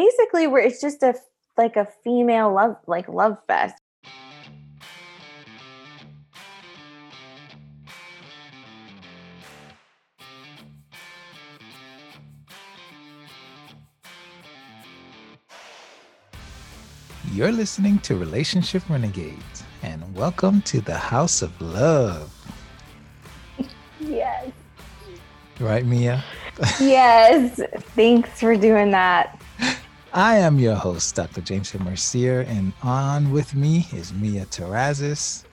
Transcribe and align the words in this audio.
basically 0.00 0.46
where 0.46 0.62
it's 0.62 0.80
just 0.80 1.02
a 1.02 1.14
like 1.58 1.76
a 1.76 1.86
female 2.02 2.54
love 2.54 2.76
like 2.86 3.06
love 3.06 3.36
fest. 3.46 3.74
You're 17.32 17.52
listening 17.52 17.98
to 18.00 18.16
Relationship 18.16 18.82
Renegades, 18.88 19.64
and 19.82 20.14
welcome 20.14 20.62
to 20.62 20.80
the 20.80 20.96
House 20.96 21.42
of 21.42 21.52
Love. 21.60 22.32
Yes. 24.00 24.50
Right, 25.58 25.84
Mia? 25.84 26.24
Yes. 26.80 27.60
Thanks 27.94 28.40
for 28.40 28.56
doing 28.56 28.90
that. 28.92 29.39
I 30.12 30.38
am 30.38 30.58
your 30.58 30.74
host, 30.74 31.14
Dr. 31.14 31.40
James 31.40 31.72
Mercier, 31.72 32.40
and 32.40 32.72
on 32.82 33.30
with 33.30 33.54
me 33.54 33.86
is 33.92 34.12
Mia 34.12 34.44
Terrazis. 34.46 35.44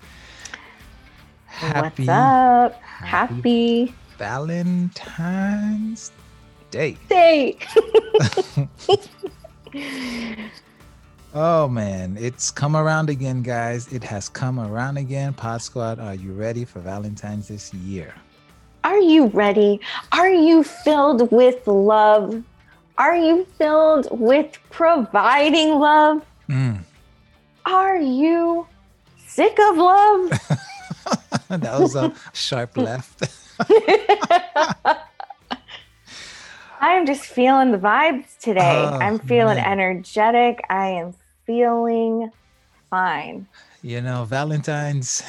What's 1.59 2.07
up? 2.09 2.73
Happy, 2.81 3.93
Valentine's 4.17 6.11
Day. 6.71 6.97
Day. 7.07 7.57
Oh 11.33 11.67
man, 11.67 12.17
it's 12.19 12.49
come 12.49 12.75
around 12.75 13.11
again, 13.11 13.43
guys. 13.43 13.93
It 13.93 14.03
has 14.05 14.27
come 14.27 14.59
around 14.59 14.97
again. 14.97 15.33
Pod 15.33 15.61
Squad, 15.61 15.99
are 15.99 16.15
you 16.15 16.33
ready 16.33 16.65
for 16.65 16.79
Valentine's 16.79 17.49
this 17.49 17.71
year? 17.75 18.15
Are 18.83 18.97
you 18.97 19.27
ready? 19.27 19.79
Are 20.13 20.31
you 20.31 20.63
filled 20.63 21.31
with 21.31 21.67
love? 21.67 22.43
Are 22.97 23.15
you 23.15 23.45
filled 23.57 24.07
with 24.11 24.57
providing 24.69 25.79
love? 25.79 26.25
Mm. 26.49 26.79
Are 27.65 27.97
you 27.97 28.65
sick 29.27 29.57
of 29.59 29.77
love? 29.77 30.31
that 31.49 31.79
was 31.79 31.95
a 31.95 32.13
sharp 32.33 32.75
left. 32.77 33.23
I'm 36.79 37.05
just 37.05 37.25
feeling 37.25 37.71
the 37.71 37.77
vibes 37.77 38.37
today. 38.39 38.83
Oh, 38.85 38.97
I'm 38.99 39.19
feeling 39.19 39.57
man. 39.57 39.65
energetic. 39.65 40.61
I 40.69 40.87
am 40.89 41.13
feeling 41.45 42.31
fine. 42.89 43.47
You 43.81 44.01
know, 44.01 44.25
Valentine's 44.25 45.23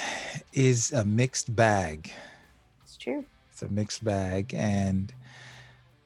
is 0.53 0.93
a 0.93 1.05
mixed 1.05 1.55
bag. 1.55 2.13
It's 2.85 2.97
true. 2.97 3.25
It's 3.53 3.63
a 3.63 3.69
mixed 3.69 4.05
bag, 4.05 4.55
and 4.55 5.13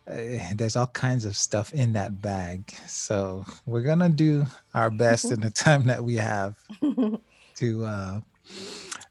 uh, 0.09 0.55
there's 0.55 0.77
all 0.77 0.89
kinds 0.89 1.25
of 1.25 1.37
stuff 1.37 1.73
in 1.73 1.93
that 1.93 2.21
bag. 2.21 2.73
So 2.87 3.45
we're 3.67 3.83
gonna 3.83 4.09
do 4.09 4.47
our 4.75 4.91
best 4.91 5.27
in 5.27 5.41
the 5.41 5.51
time 5.51 5.85
that 5.87 6.03
we 6.03 6.17
have 6.17 6.57
to 7.57 7.85
uh, 7.85 8.21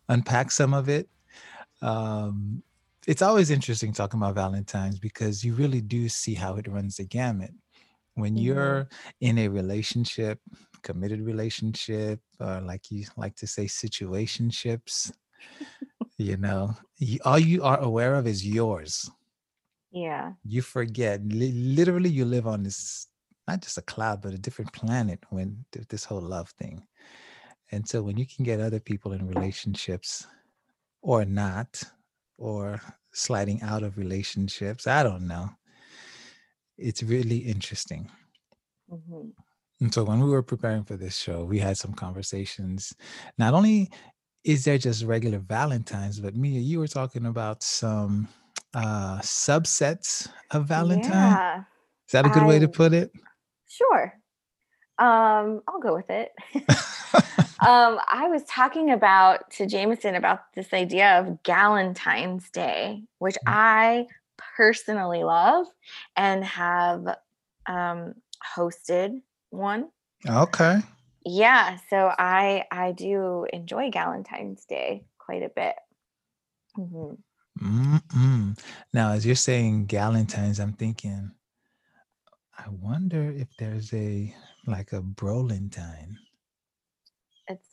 unpack 0.09 0.52
some 0.52 0.73
of 0.73 0.89
it. 0.89 1.08
Um, 1.81 2.64
it's 3.08 3.22
always 3.22 3.50
interesting 3.50 3.94
talking 3.94 4.20
about 4.20 4.36
Valentine's 4.36 5.00
because 5.00 5.44
you 5.44 5.53
really 5.53 5.81
do 5.81 6.08
see 6.08 6.33
how 6.33 6.56
it 6.56 6.67
runs 6.67 6.98
the 6.98 7.05
gamut. 7.05 7.52
When 8.16 8.36
you're 8.36 8.89
in 9.22 9.38
a 9.39 9.48
relationship, 9.48 10.39
committed 10.83 11.22
relationship, 11.22 12.20
or 12.39 12.61
like 12.61 12.92
you 12.92 13.05
like 13.16 13.36
to 13.38 13.48
say, 13.48 13.66
situationships, 13.66 15.11
you 16.17 16.38
know, 16.38 16.76
you, 16.98 17.20
all 17.23 17.39
you 17.39 17.64
are 17.64 17.80
aware 17.80 18.16
of 18.16 18.28
is 18.28 18.45
yours. 18.45 19.09
Yeah. 19.92 20.34
You 20.44 20.61
forget, 20.61 21.22
li- 21.25 21.52
literally, 21.52 22.09
you 22.09 22.25
live 22.25 22.47
on 22.47 22.64
this 22.64 23.08
not 23.47 23.61
just 23.61 23.78
a 23.78 23.81
cloud, 23.84 24.22
but 24.22 24.33
a 24.33 24.38
different 24.38 24.73
planet 24.73 25.20
when 25.30 25.66
th- 25.72 25.88
this 25.89 26.06
whole 26.06 26.22
love 26.22 26.50
thing. 26.52 26.88
And 27.72 27.88
so 27.88 28.02
when 28.03 28.17
you 28.17 28.25
can 28.25 28.45
get 28.45 28.59
other 28.61 28.80
people 28.80 29.14
in 29.14 29.28
relationships 29.28 30.28
or 31.02 31.25
not, 31.25 31.83
or 32.38 32.82
sliding 33.14 33.61
out 33.61 33.83
of 33.83 33.98
relationships, 33.98 34.88
I 34.88 35.04
don't 35.04 35.27
know. 35.27 35.49
It's 36.77 37.04
really 37.04 37.38
interesting. 37.39 38.10
Mhm. 38.89 39.33
And 39.80 39.94
so 39.94 40.04
when 40.04 40.20
we 40.21 40.30
were 40.30 40.44
preparing 40.44 40.83
for 40.83 40.95
this 40.98 41.17
show, 41.17 41.44
we 41.44 41.60
had 41.60 41.77
some 41.77 41.94
conversations. 41.94 42.94
Not 43.38 43.54
only 43.54 43.92
is 44.44 44.64
there 44.65 44.77
just 44.77 45.04
regular 45.04 45.39
Valentine's, 45.39 46.20
but 46.20 46.36
Mia, 46.36 46.60
you 46.60 46.80
were 46.80 46.88
talking 46.88 47.26
about 47.26 47.64
some 47.64 48.27
uh 48.73 49.20
subsets 49.20 50.30
of 50.52 50.65
Valentine. 50.67 51.11
Yeah. 51.11 51.58
Is 52.08 52.11
that 52.14 52.26
a 52.26 52.30
good 52.30 52.45
way 52.45 52.59
to 52.59 52.67
put 52.67 52.93
it? 52.93 53.11
Sure. 53.67 54.14
Um, 54.98 55.61
I'll 55.67 55.80
go 55.82 55.95
with 55.95 56.09
it. 56.09 56.32
um, 57.65 57.99
I 58.08 58.27
was 58.30 58.43
talking 58.43 58.92
about 58.92 59.49
to 59.52 59.65
Jameson 59.65 60.15
about 60.15 60.54
this 60.54 60.73
idea 60.73 61.20
of 61.20 61.42
Galentine's 61.43 62.49
Day, 62.49 63.04
which 63.20 63.36
Mm. 63.48 63.52
I 63.54 64.08
personally 64.55 65.23
love 65.23 65.67
and 66.15 66.43
have 66.43 67.15
um, 67.67 68.15
hosted 68.55 69.21
one. 69.49 69.89
okay. 70.27 70.80
Yeah, 71.26 71.77
so 71.89 72.11
I 72.17 72.65
I 72.71 72.92
do 72.93 73.45
enjoy 73.53 73.92
Galentine's 73.92 74.65
Day 74.65 75.05
quite 75.17 75.43
a 75.43 75.49
bit. 75.49 75.76
Mhm. 76.77 77.17
Mm-mm. 77.61 78.58
Now, 78.94 79.11
as 79.11 79.26
you're 79.26 79.36
saying 79.36 79.88
Galentine's, 79.88 80.60
I'm 80.60 80.73
thinking, 80.73 81.32
I 82.58 82.70
wonder 82.70 83.32
if 83.32 83.48
there's 83.58 83.94
a 83.94 84.33
like 84.67 84.94
a 84.94 85.02
Brolentine. 85.02 86.17
It's 87.48 87.67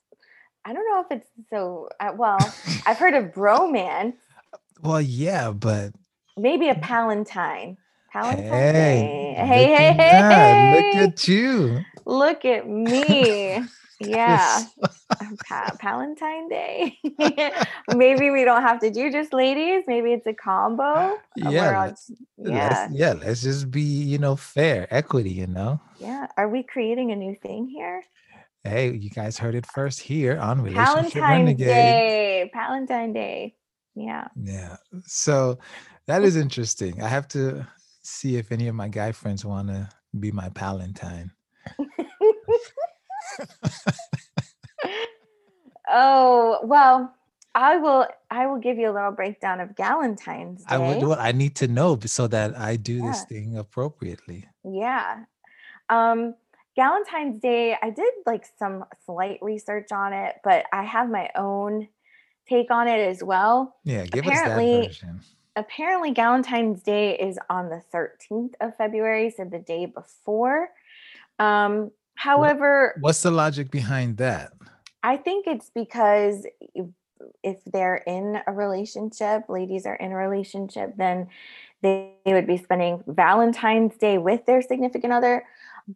I 0.65 0.73
don't 0.73 0.89
know 0.91 1.01
if 1.01 1.19
it's 1.19 1.31
so 1.51 1.89
uh, 2.01 2.13
well. 2.17 2.55
I've 2.87 2.99
heard 2.99 3.15
of 3.15 3.33
bromance, 3.33 4.15
Well, 4.83 5.01
yeah, 5.01 5.51
but 5.51 5.93
maybe 6.37 6.69
a 6.69 6.75
palantine. 6.75 7.77
Palantine 8.13 8.45
hey, 8.49 8.73
Day. 8.73 9.35
Hey, 9.37 9.75
hey, 9.75 9.93
hey. 9.93 10.73
Look 10.73 11.11
at 11.11 11.29
you. 11.29 11.85
Look 12.07 12.45
at 12.45 12.69
me. 12.69 13.65
Yeah. 14.01 14.65
Yes. 14.81 15.37
Pa- 15.49 15.77
Palantine 15.81 16.49
Day. 16.49 16.99
Maybe 17.95 18.31
we 18.31 18.45
don't 18.45 18.63
have 18.63 18.79
to 18.81 18.91
do 18.91 19.11
just 19.11 19.33
ladies. 19.33 19.85
Maybe 19.89 20.13
it's 20.13 20.27
a 20.27 20.35
combo. 20.35 20.83
uh, 20.85 21.17
Yeah, 21.37 21.71
I'll 21.71 21.81
let- 21.81 21.91
just- 21.91 22.13
yeah. 22.37 22.69
Let's, 22.69 22.95
yeah, 22.95 23.13
let's 23.15 23.43
just 23.43 23.71
be, 23.71 23.83
you 23.83 24.19
know, 24.19 24.37
fair, 24.37 24.87
equity, 24.95 25.31
you 25.31 25.47
know. 25.49 25.81
Yeah. 25.99 26.29
Are 26.37 26.49
we 26.49 26.63
creating 26.63 27.11
a 27.11 27.17
new 27.17 27.35
thing 27.43 27.67
here? 27.69 28.03
Hey, 28.63 28.93
you 28.93 29.11
guys 29.11 29.39
heard 29.39 29.55
it 29.57 29.67
first 29.67 29.99
here 30.01 30.39
on 30.39 30.61
Relationship 30.63 31.13
Palantine 31.15 31.23
Renegade. 31.23 31.67
Day. 31.67 32.51
Palantine 32.55 33.13
Day. 33.13 33.57
Yeah. 33.97 34.29
Yeah. 34.41 34.77
So 35.07 35.59
that 36.07 36.23
is 36.23 36.37
interesting. 36.37 37.03
I 37.03 37.09
have 37.09 37.27
to 37.29 37.67
see 38.03 38.37
if 38.37 38.53
any 38.53 38.69
of 38.69 38.75
my 38.77 38.89
guy 38.89 39.11
friends 39.13 39.45
want 39.45 39.69
to 39.69 39.89
be 40.21 40.31
my 40.31 40.51
Palantine. 40.51 41.31
oh, 45.89 46.61
well, 46.63 47.15
I 47.55 47.77
will 47.77 48.07
I 48.31 48.47
will 48.47 48.59
give 48.59 48.79
you 48.79 48.91
a 48.91 48.93
little 48.93 49.11
breakdown 49.11 49.61
of 49.61 49.71
Galentine's 49.71 50.65
Day. 50.65 50.75
I 50.75 50.79
would 50.79 51.03
well, 51.03 51.19
I 51.19 51.33
need 51.33 51.57
to 51.57 51.69
know 51.69 51.99
so 52.05 52.27
that 52.29 52.57
I 52.59 52.77
do 52.77 53.03
this 53.03 53.25
thing 53.25 53.57
appropriately. 53.57 54.47
Yeah. 54.65 55.25
Um, 55.89 56.35
Galentine's 56.79 57.41
Day, 57.41 57.77
I 57.83 57.91
did 57.91 58.13
like 58.27 58.45
some 58.59 58.85
slight 59.05 59.39
research 59.43 59.91
on 59.91 60.13
it, 60.13 60.37
but 60.45 60.67
I 60.73 60.85
have 60.85 61.11
my 61.11 61.31
own 61.35 61.89
take 62.49 62.71
on 62.71 62.87
it 62.87 63.09
as 63.09 63.23
well. 63.23 63.77
Yeah, 63.85 64.07
give 64.07 64.27
us 64.27 64.39
Apparently- 64.39 64.81
that 64.83 64.87
version. 64.87 65.21
Apparently, 65.57 66.15
Galentine's 66.15 66.85
Day 66.85 67.19
is 67.19 67.37
on 67.51 67.69
the 67.69 67.83
13th 67.93 68.55
of 68.61 68.77
February, 68.77 69.35
so 69.37 69.45
the 69.45 69.59
day 69.59 69.87
before. 69.87 70.69
Um, 71.41 71.91
however, 72.19 72.97
What's 73.01 73.23
the 73.23 73.31
logic 73.31 73.71
behind 73.71 74.17
that? 74.19 74.53
I 75.03 75.17
think 75.17 75.47
it's 75.47 75.71
because 75.71 76.47
if- 76.75 77.65
they're 77.73 78.03
in 78.07 78.41
a 78.47 78.53
relationship, 78.53 79.49
ladies 79.49 79.87
are 79.87 79.95
in 79.95 80.13
a 80.13 80.17
relationship, 80.17 80.97
then 80.97 81.29
they, 81.83 82.15
they 82.25 82.33
would 82.33 82.47
be 82.47 82.57
spending 82.57 83.03
Valentine's 83.07 83.97
Day 83.97 84.19
with 84.19 84.47
their 84.47 84.63
significant 84.63 85.13
other. 85.13 85.45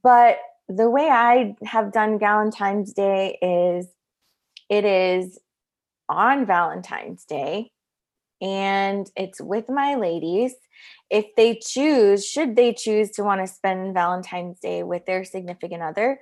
But 0.02 0.38
the 0.68 0.88
way 0.90 1.08
I 1.08 1.56
have 1.64 1.92
done 1.92 2.18
Valentine's 2.18 2.92
Day 2.92 3.38
is 3.42 3.86
it 4.68 4.84
is 4.84 5.38
on 6.08 6.46
Valentine's 6.46 7.24
Day 7.24 7.70
and 8.42 9.08
it's 9.16 9.40
with 9.40 9.70
my 9.70 9.94
ladies. 9.94 10.54
If 11.08 11.26
they 11.36 11.54
choose, 11.54 12.26
should 12.26 12.56
they 12.56 12.74
choose 12.74 13.12
to 13.12 13.22
want 13.22 13.40
to 13.40 13.46
spend 13.46 13.94
Valentine's 13.94 14.58
Day 14.58 14.82
with 14.82 15.06
their 15.06 15.24
significant 15.24 15.82
other, 15.82 16.20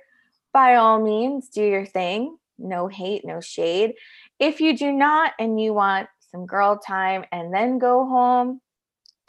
by 0.53 0.75
all 0.75 1.01
means, 1.01 1.49
do 1.49 1.63
your 1.63 1.85
thing. 1.85 2.37
No 2.59 2.87
hate, 2.87 3.25
no 3.25 3.41
shade. 3.41 3.93
If 4.39 4.61
you 4.61 4.77
do 4.77 4.91
not 4.91 5.33
and 5.39 5.59
you 5.59 5.73
want 5.73 6.07
some 6.31 6.45
girl 6.45 6.77
time 6.77 7.25
and 7.31 7.53
then 7.53 7.79
go 7.79 8.05
home 8.05 8.61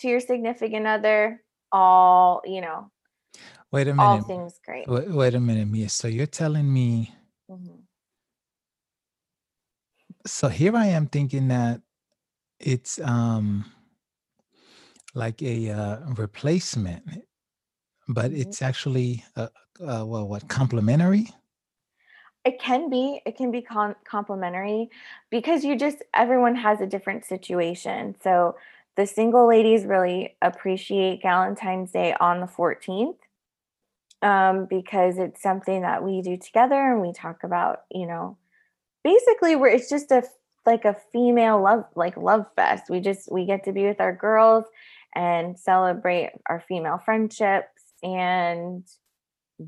to 0.00 0.08
your 0.08 0.20
significant 0.20 0.86
other, 0.86 1.42
all, 1.70 2.42
you 2.44 2.60
know, 2.60 2.90
Wait 3.70 3.88
a 3.88 3.94
minute. 3.94 4.16
all 4.16 4.22
things 4.22 4.60
great. 4.64 4.86
Wait, 4.86 5.08
wait 5.08 5.34
a 5.34 5.40
minute, 5.40 5.66
Mia. 5.66 5.88
So 5.88 6.08
you're 6.08 6.26
telling 6.26 6.70
me 6.70 7.14
Mhm. 7.50 7.84
so 10.26 10.48
here 10.48 10.76
I 10.76 10.86
am 10.86 11.06
thinking 11.06 11.48
that 11.48 11.80
it's 12.62 13.00
um 13.00 13.64
like 15.14 15.43
a 15.43 15.70
uh, 15.70 15.99
replacement, 16.17 17.03
but 18.09 18.31
Mhm. 18.31 18.41
it's 18.41 18.62
actually 18.62 19.25
uh, 19.37 19.49
uh 19.81 20.05
well 20.06 20.26
what 20.29 20.49
complementary? 20.49 21.29
It 22.44 22.59
can 22.59 22.91
be, 22.91 23.20
it 23.25 23.37
can 23.37 23.53
be 23.53 23.62
con- 23.62 23.94
complimentary 24.05 24.91
because 25.31 25.64
you 25.64 25.76
just, 25.76 25.99
everyone 26.12 26.56
has 26.56 26.81
a 26.81 26.87
different 26.87 27.25
situation. 27.25 28.17
So 28.20 28.56
the 28.97 29.06
single 29.06 29.47
ladies 29.47 29.85
really 29.85 30.37
appreciate 30.43 31.23
Valentine's 31.23 31.93
Day 31.93 32.14
on 32.19 32.41
the 32.41 32.47
14th 32.47 33.17
um, 34.23 34.67
because 34.67 35.19
it's 35.19 35.41
something 35.41 35.82
that 35.82 36.03
we 36.03 36.20
do 36.20 36.37
together 36.37 36.75
and 36.75 37.00
we 37.00 37.12
talk 37.12 37.44
about, 37.44 37.82
you 37.91 38.06
know, 38.06 38.38
basically 39.05 39.56
where 39.56 39.70
it's 39.70 39.88
just 39.88 40.11
a 40.11 40.25
like 40.67 40.85
a 40.85 40.97
female 41.12 41.62
love 41.62 41.85
like 41.97 42.17
love 42.17 42.47
fest. 42.56 42.85
We 42.91 43.00
just 43.00 43.31
we 43.32 43.47
get 43.47 43.64
to 43.64 43.73
be 43.73 43.85
with 43.87 44.00
our 44.00 44.14
girls 44.14 44.64
and 45.14 45.59
celebrate 45.59 46.31
our 46.49 46.61
female 46.69 46.99
friendships 47.05 47.69
and 48.03 48.87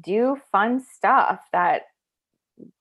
do 0.00 0.38
fun 0.52 0.81
stuff 0.81 1.41
that 1.52 1.82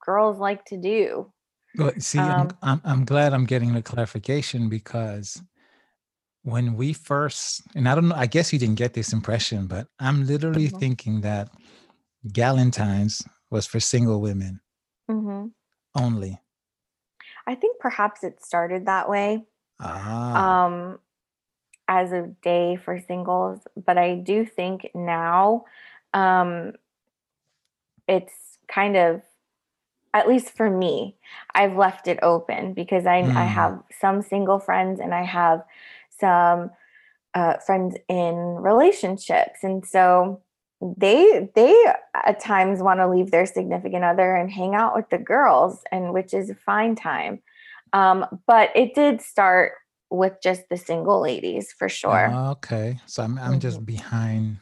girls 0.06 0.40
like 0.40 0.66
to 0.66 0.78
do. 0.78 1.32
Well, 1.76 1.94
see, 2.00 2.30
I'm, 2.32 2.48
Um, 2.48 2.58
I'm 2.62 2.82
I'm 2.84 3.06
glad 3.06 3.34
I'm 3.34 3.46
getting 3.46 3.74
the 3.74 3.82
clarification 3.82 4.70
because 4.70 5.42
when 6.44 6.76
we 6.76 6.94
first, 6.94 7.62
and 7.76 7.88
I 7.88 7.96
don't 7.96 8.10
know, 8.10 8.16
I 8.16 8.26
guess 8.28 8.52
you 8.54 8.60
didn't 8.60 8.76
get 8.76 8.94
this 8.94 9.14
impression, 9.14 9.68
but 9.68 9.88
I'm 10.00 10.26
literally 10.28 10.68
mhm, 10.68 10.70
thinking 10.70 11.22
that 11.22 11.50
Galentine's 12.28 13.24
was 13.52 13.68
for 13.68 13.80
single 13.80 14.22
women 14.22 14.62
mhm. 15.08 15.54
only. 15.96 16.40
I 17.48 17.56
think 17.56 17.80
perhaps 17.80 18.24
it 18.24 18.44
started 18.44 18.86
that 18.86 19.10
way 19.10 19.46
Ah, 19.80 20.64
um, 20.66 21.00
as 21.88 22.12
a 22.14 22.28
day 22.44 22.78
for 22.78 23.00
singles, 23.00 23.62
but 23.76 23.98
I 23.98 24.16
do 24.16 24.46
think 24.46 24.90
now 24.96 25.66
um, 26.14 26.74
it's 28.08 28.58
kind 28.68 28.96
of 28.98 29.22
at 30.14 30.28
least 30.28 30.58
for 30.58 30.70
me, 30.70 31.18
I've 31.56 31.78
left 31.78 32.08
it 32.08 32.20
open 32.24 32.74
because 32.74 33.08
I 33.08 33.32
I 33.36 33.46
mm, 33.46 33.46
have 33.46 33.84
some 34.02 34.24
single 34.24 34.60
friends 34.60 35.00
and 35.02 35.14
I 35.14 35.24
have 35.26 35.64
some 36.12 36.72
uh, 37.36 37.60
friends 37.60 37.98
in 38.10 38.36
relationships, 38.62 39.62
and 39.64 39.86
so 39.88 40.43
they 40.98 41.50
they 41.56 41.76
at 42.14 42.40
times 42.40 42.82
want 42.82 43.00
to 43.00 43.08
leave 43.08 43.32
their 43.32 43.46
significant 43.46 44.04
other 44.04 44.36
and 44.36 44.52
hang 44.52 44.76
out 44.76 44.96
with 44.96 45.10
the 45.10 45.18
girls, 45.18 45.82
and 45.92 46.14
which 46.14 46.34
is 46.34 46.50
a 46.50 46.56
fine 46.56 46.96
time. 46.96 47.42
Um, 47.94 48.26
but 48.48 48.72
it 48.76 48.96
did 48.96 49.22
start 49.22 49.74
with 50.10 50.34
just 50.44 50.64
the 50.70 50.78
single 50.78 51.22
ladies 51.22 51.74
for 51.78 51.90
sure. 51.90 52.34
okay. 52.54 53.00
So 53.06 53.24
I'm 53.24 53.38
I'm 53.38 53.60
just 53.60 53.86
behind 53.86 54.58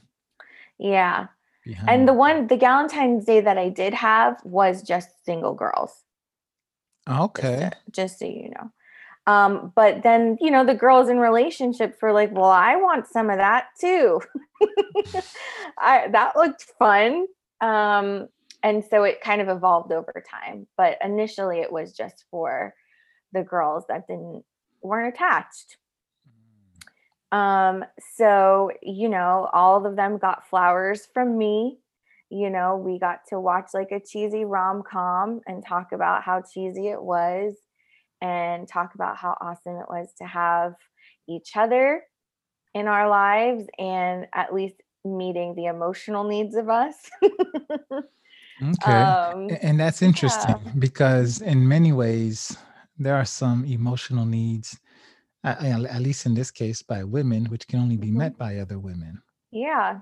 Yeah, 0.77 1.27
behind. 1.63 1.89
and 1.89 2.07
the 2.07 2.13
one 2.13 2.47
the 2.47 2.57
Valentine's 2.57 3.25
Day 3.25 3.41
that 3.41 3.57
I 3.57 3.69
did 3.69 3.93
have 3.93 4.37
was 4.43 4.81
just 4.83 5.09
single 5.25 5.53
girls. 5.53 5.93
Just 7.07 7.21
Okay. 7.21 7.69
just 7.91 8.19
so 8.19 8.25
you 8.25 8.49
know. 8.49 8.71
Um, 9.27 9.71
but 9.75 10.03
then, 10.03 10.37
you 10.41 10.49
know, 10.49 10.65
the 10.65 10.73
girls 10.73 11.09
in 11.09 11.19
relationships 11.19 11.97
were 12.01 12.11
like, 12.11 12.31
well, 12.31 12.49
I 12.49 12.75
want 12.75 13.07
some 13.07 13.29
of 13.29 13.37
that 13.37 13.67
too. 13.79 14.19
I 15.77 16.07
that 16.11 16.35
looked 16.35 16.63
fun. 16.79 17.27
Um, 17.61 18.27
and 18.63 18.83
so 18.89 19.03
it 19.03 19.21
kind 19.21 19.41
of 19.41 19.49
evolved 19.49 19.91
over 19.91 20.23
time. 20.29 20.67
But 20.75 20.97
initially 21.03 21.59
it 21.59 21.71
was 21.71 21.93
just 21.93 22.25
for 22.31 22.73
the 23.33 23.43
girls 23.43 23.85
that 23.89 24.07
didn't 24.07 24.43
weren't 24.81 25.13
attached. 25.13 25.77
Um, 27.31 27.85
so, 28.15 28.71
you 28.81 29.07
know, 29.07 29.49
all 29.53 29.85
of 29.85 29.95
them 29.95 30.17
got 30.17 30.49
flowers 30.49 31.07
from 31.13 31.37
me. 31.37 31.77
You 32.29 32.49
know, 32.49 32.75
we 32.75 32.97
got 32.97 33.19
to 33.29 33.39
watch 33.39 33.67
like 33.73 33.91
a 33.91 33.99
cheesy 33.99 34.45
rom-com 34.45 35.41
and 35.47 35.65
talk 35.65 35.91
about 35.91 36.23
how 36.23 36.41
cheesy 36.41 36.87
it 36.87 37.01
was 37.01 37.55
and 38.21 38.67
talk 38.67 38.95
about 38.95 39.17
how 39.17 39.35
awesome 39.41 39.77
it 39.77 39.89
was 39.89 40.13
to 40.19 40.25
have 40.25 40.75
each 41.27 41.55
other 41.55 42.03
in 42.73 42.87
our 42.87 43.09
lives 43.09 43.65
and 43.77 44.27
at 44.33 44.53
least 44.53 44.75
meeting 45.03 45.55
the 45.55 45.65
emotional 45.65 46.23
needs 46.23 46.55
of 46.55 46.69
us. 46.69 46.95
Okay. 48.63 49.17
um, 49.33 49.57
And 49.61 49.79
that's 49.79 50.01
yeah. 50.21 50.55
interesting 50.55 50.73
because 50.79 51.41
in 51.41 51.67
many 51.67 51.91
ways 51.91 52.57
there 52.97 53.15
are 53.15 53.25
some 53.25 53.65
emotional 53.65 54.25
needs, 54.25 54.79
at 55.43 56.01
least 56.01 56.25
in 56.25 56.35
this 56.35 56.51
case 56.51 56.81
by 56.83 57.03
women, 57.03 57.45
which 57.47 57.67
can 57.67 57.79
only 57.79 57.97
be 57.97 58.11
mhm, 58.11 58.11
met 58.11 58.37
by 58.37 58.57
other 58.57 58.79
women. 58.79 59.23
Yeah. 59.51 60.01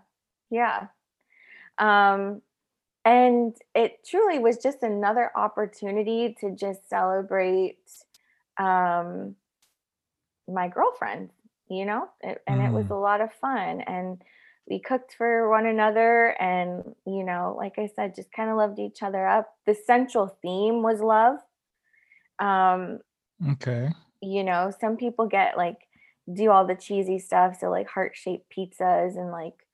Yeah. 0.50 0.88
Um, 1.78 2.42
and 3.06 3.56
it 3.76 4.06
truly 4.06 4.40
was 4.40 4.58
just 4.58 4.84
another 4.84 5.32
opportunity 5.36 6.36
to 6.42 6.56
just 6.56 6.90
celebrate 6.90 7.78
um, 8.60 9.36
my 10.48 10.68
girlfriend, 10.68 11.32
you 11.70 11.86
know, 11.86 12.10
it, 12.22 12.42
and 12.48 12.62
it 12.62 12.74
was 12.74 12.90
a 12.90 12.96
Mm, 12.96 12.96
lot 12.96 13.22
of 13.22 13.32
fun. 13.34 13.82
And 13.82 14.22
we 14.70 14.80
cooked 14.80 15.14
for 15.18 15.50
one 15.50 15.66
another. 15.66 16.40
And, 16.42 16.96
you 17.06 17.24
know, 17.24 17.56
like 17.58 17.78
I 17.78 17.88
said, 17.88 18.16
just 18.16 18.32
kind 18.32 18.50
of 18.50 18.58
loved 18.58 18.80
each 18.80 19.04
other 19.04 19.28
up. 19.28 19.54
The 19.66 19.76
central 19.76 20.28
theme 20.42 20.82
was 20.82 21.02
love. 21.02 21.40
Um, 22.40 23.00
okay. 23.52 23.90
you 24.22 24.44
know, 24.44 24.72
some 24.80 24.98
people 24.98 25.28
get 25.28 25.58
like, 25.58 25.88
do 26.32 26.52
all 26.52 26.66
the 26.66 26.76
cheesy 26.76 27.20
stuff. 27.20 27.58
So, 27.60 27.70
like, 27.70 27.88
heart 27.88 28.16
shaped 28.16 28.52
pizzas 28.56 29.18
and 29.18 29.32
like, 29.32 29.66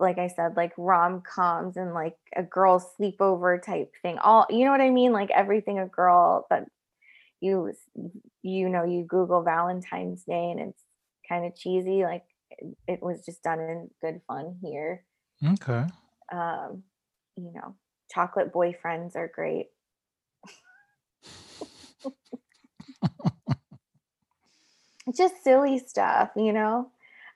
like 0.00 0.18
I 0.18 0.28
said, 0.28 0.56
like 0.56 0.72
rom 0.78 1.22
coms 1.22 1.76
and 1.76 1.94
like 1.94 2.16
a 2.36 2.42
girl 2.42 2.80
sleepover 2.80 3.62
type 3.62 3.94
thing. 4.02 4.18
All 4.18 4.46
you 4.50 4.64
know 4.64 4.72
what 4.72 4.80
I 4.80 4.90
mean? 4.90 5.12
Like 5.12 5.30
everything 5.30 5.78
a 5.78 5.86
girl 5.86 6.46
that 6.50 6.68
you 7.40 7.72
you 8.42 8.68
know 8.68 8.84
you 8.84 9.04
google 9.04 9.42
valentine's 9.42 10.24
day 10.24 10.50
and 10.50 10.60
it's 10.60 10.82
kind 11.28 11.44
of 11.44 11.54
cheesy 11.56 12.02
like 12.02 12.24
it, 12.50 12.76
it 12.86 13.02
was 13.02 13.24
just 13.24 13.42
done 13.42 13.60
in 13.60 13.90
good 14.00 14.20
fun 14.26 14.56
here. 14.62 15.04
Okay. 15.44 15.84
um 16.32 16.82
you 17.36 17.52
know 17.54 17.74
chocolate 18.12 18.52
boyfriends 18.52 19.16
are 19.16 19.30
great. 19.34 19.66
It's 25.06 25.18
just 25.18 25.42
silly 25.42 25.78
stuff 25.78 26.30
you 26.36 26.52
know? 26.52 26.90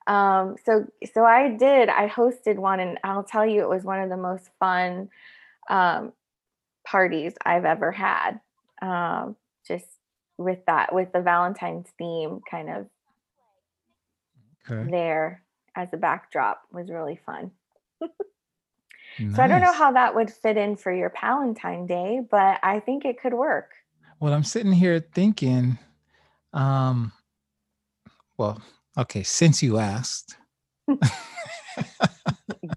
Um 0.06 0.56
so 0.64 0.86
so 1.12 1.24
i 1.24 1.50
did 1.50 1.88
i 1.88 2.08
hosted 2.08 2.56
one 2.56 2.80
and 2.80 2.98
i'll 3.04 3.22
tell 3.22 3.44
you 3.46 3.62
it 3.62 3.68
was 3.68 3.84
one 3.84 4.00
of 4.00 4.08
the 4.08 4.16
most 4.16 4.48
fun 4.58 5.10
um 5.68 6.12
parties 6.86 7.34
i've 7.44 7.64
ever 7.66 7.92
had. 7.92 8.40
Um 8.80 9.36
just 9.66 9.86
with 10.38 10.64
that 10.66 10.94
with 10.94 11.12
the 11.12 11.20
valentine's 11.20 11.88
theme 11.98 12.40
kind 12.50 12.70
of 12.70 12.86
Okay. 14.70 14.90
there 14.90 15.42
as 15.74 15.92
a 15.92 15.96
backdrop 15.96 16.62
was 16.72 16.90
really 16.90 17.18
fun. 17.24 17.50
So 19.34 19.42
I 19.42 19.48
don't 19.48 19.60
know 19.60 19.72
how 19.72 19.92
that 19.92 20.14
would 20.14 20.30
fit 20.30 20.56
in 20.56 20.76
for 20.76 20.90
your 20.92 21.10
Palentine 21.10 21.86
day, 21.86 22.20
but 22.30 22.58
I 22.62 22.80
think 22.80 23.04
it 23.04 23.20
could 23.20 23.34
work. 23.34 23.72
Well, 24.18 24.32
I'm 24.32 24.44
sitting 24.44 24.72
here 24.72 24.98
thinking, 24.98 25.78
um, 26.54 27.12
well, 28.38 28.62
okay, 28.96 29.22
since 29.22 29.62
you 29.62 29.78
asked, 29.78 30.38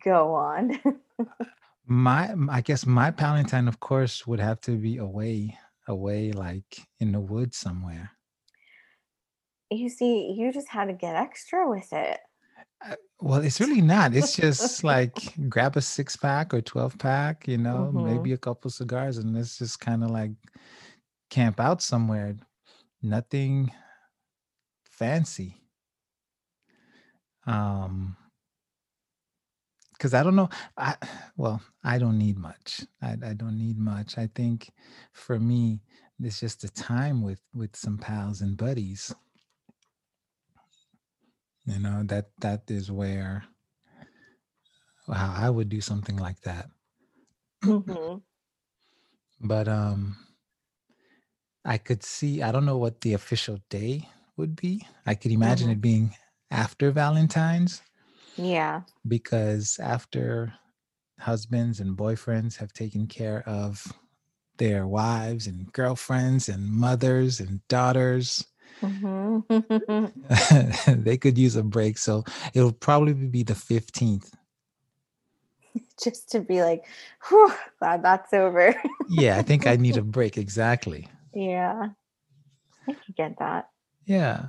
Go 0.04 0.34
on. 0.34 0.80
my 1.86 2.34
I 2.50 2.62
guess 2.62 2.86
my 2.86 3.12
Valentine, 3.12 3.68
of 3.68 3.80
course, 3.80 4.28
would 4.28 4.40
have 4.40 4.60
to 4.62 4.72
be 4.72 4.98
away, 4.98 5.58
away 5.88 6.32
like 6.32 6.80
in 7.00 7.12
the 7.12 7.22
woods 7.22 7.58
somewhere. 7.58 8.12
you 9.72 9.90
see, 9.90 10.32
you 10.38 10.52
just 10.52 10.70
had 10.70 10.86
to 10.86 10.94
get 10.94 11.16
extra 11.16 11.70
with 11.70 11.92
it. 11.92 12.20
Uh, 12.86 12.96
Well, 13.20 13.42
it's 13.42 13.60
really 13.60 13.82
not. 13.82 14.14
It's 14.16 14.36
just 14.36 14.84
like 14.84 15.34
grab 15.50 15.78
a 15.78 15.82
six 15.82 16.16
pack 16.16 16.54
or 16.54 16.62
12 16.62 16.98
pack, 16.98 17.48
you 17.48 17.58
know, 17.58 17.92
hmm 17.92 18.04
maybe 18.04 18.34
a 18.34 18.38
couple 18.38 18.70
cigars, 18.70 19.18
and 19.18 19.34
let's 19.34 19.58
just 19.58 19.80
kind 19.80 20.04
of 20.04 20.12
like 20.12 20.32
camp 21.30 21.60
out 21.60 21.82
somewhere. 21.82 22.36
Nothing 23.02 23.72
fancy. 24.86 25.58
Um, 27.46 28.16
because 30.04 30.14
I 30.14 30.22
don't 30.22 30.36
know. 30.36 30.50
I 30.78 30.98
well, 31.38 31.62
I 31.82 31.98
don't 31.98 32.18
need 32.18 32.38
much. 32.38 32.82
I, 33.02 33.14
I 33.14 33.34
don't 33.34 33.58
need 33.58 33.78
much. 33.78 34.18
I 34.18 34.28
think 34.36 34.70
for 35.14 35.40
me, 35.40 35.80
it's 36.20 36.42
just 36.42 36.66
a 36.66 36.70
time 36.70 37.22
with 37.22 37.40
with 37.54 37.74
some 37.78 37.98
pals 37.98 38.42
and 38.42 38.58
buddies. 38.58 39.16
You 41.66 41.80
know, 41.80 42.04
that 42.08 42.32
that 42.42 42.70
is 42.70 42.92
where 42.92 43.46
how 45.08 45.34
I 45.38 45.50
would 45.50 45.70
do 45.70 45.80
something 45.80 46.18
like 46.18 46.42
that. 46.42 46.68
Mhm. 47.88 48.24
But 49.40 49.70
um 49.70 50.18
I 51.64 51.78
could 51.78 52.04
see 52.04 52.42
I 52.42 52.52
don't 52.52 52.66
know 52.66 52.78
what 52.78 53.02
the 53.02 53.14
official 53.14 53.60
day 53.70 54.10
would 54.36 54.58
be. 54.58 54.86
I 55.06 55.16
could 55.16 55.32
imagine 55.32 55.70
Mhm. 55.70 55.72
it 55.72 55.80
being 55.82 56.14
after 56.52 56.92
Valentine's 56.92 57.82
Yeah. 58.36 58.82
because 59.08 59.80
after 59.82 60.54
husbands 61.20 61.80
and 61.80 61.96
boyfriends 61.98 62.58
have 62.58 62.74
taken 62.74 63.08
care 63.08 63.44
of 63.48 63.86
their 64.58 64.86
wives 64.88 65.48
and 65.48 65.72
girlfriends 65.74 66.50
and 66.50 66.68
mothers 66.70 67.40
and 67.40 67.66
daughters, 67.68 68.46
Mhm. 68.82 69.44
they 71.04 71.18
could 71.18 71.38
use 71.38 71.56
a 71.56 71.64
break. 71.64 71.98
So 71.98 72.24
it'll 72.54 72.74
probably 72.74 73.14
be 73.14 73.44
the 73.44 73.54
15th. 73.54 74.32
Just 76.04 76.30
to 76.32 76.40
be 76.42 76.62
like, 76.62 76.84
whew, 77.30 77.54
glad 77.80 78.04
that's 78.04 78.34
over. 78.34 78.76
Yeah, 79.10 79.38
I 79.38 79.42
think 79.44 79.66
I 79.68 79.76
need 79.76 79.98
a 79.98 80.02
break. 80.02 80.38
Exactly. 80.38 81.08
yeah. 81.34 81.90
I 82.88 82.92
can 82.94 83.14
get 83.16 83.40
that. 83.40 83.70
Yeah. 84.06 84.48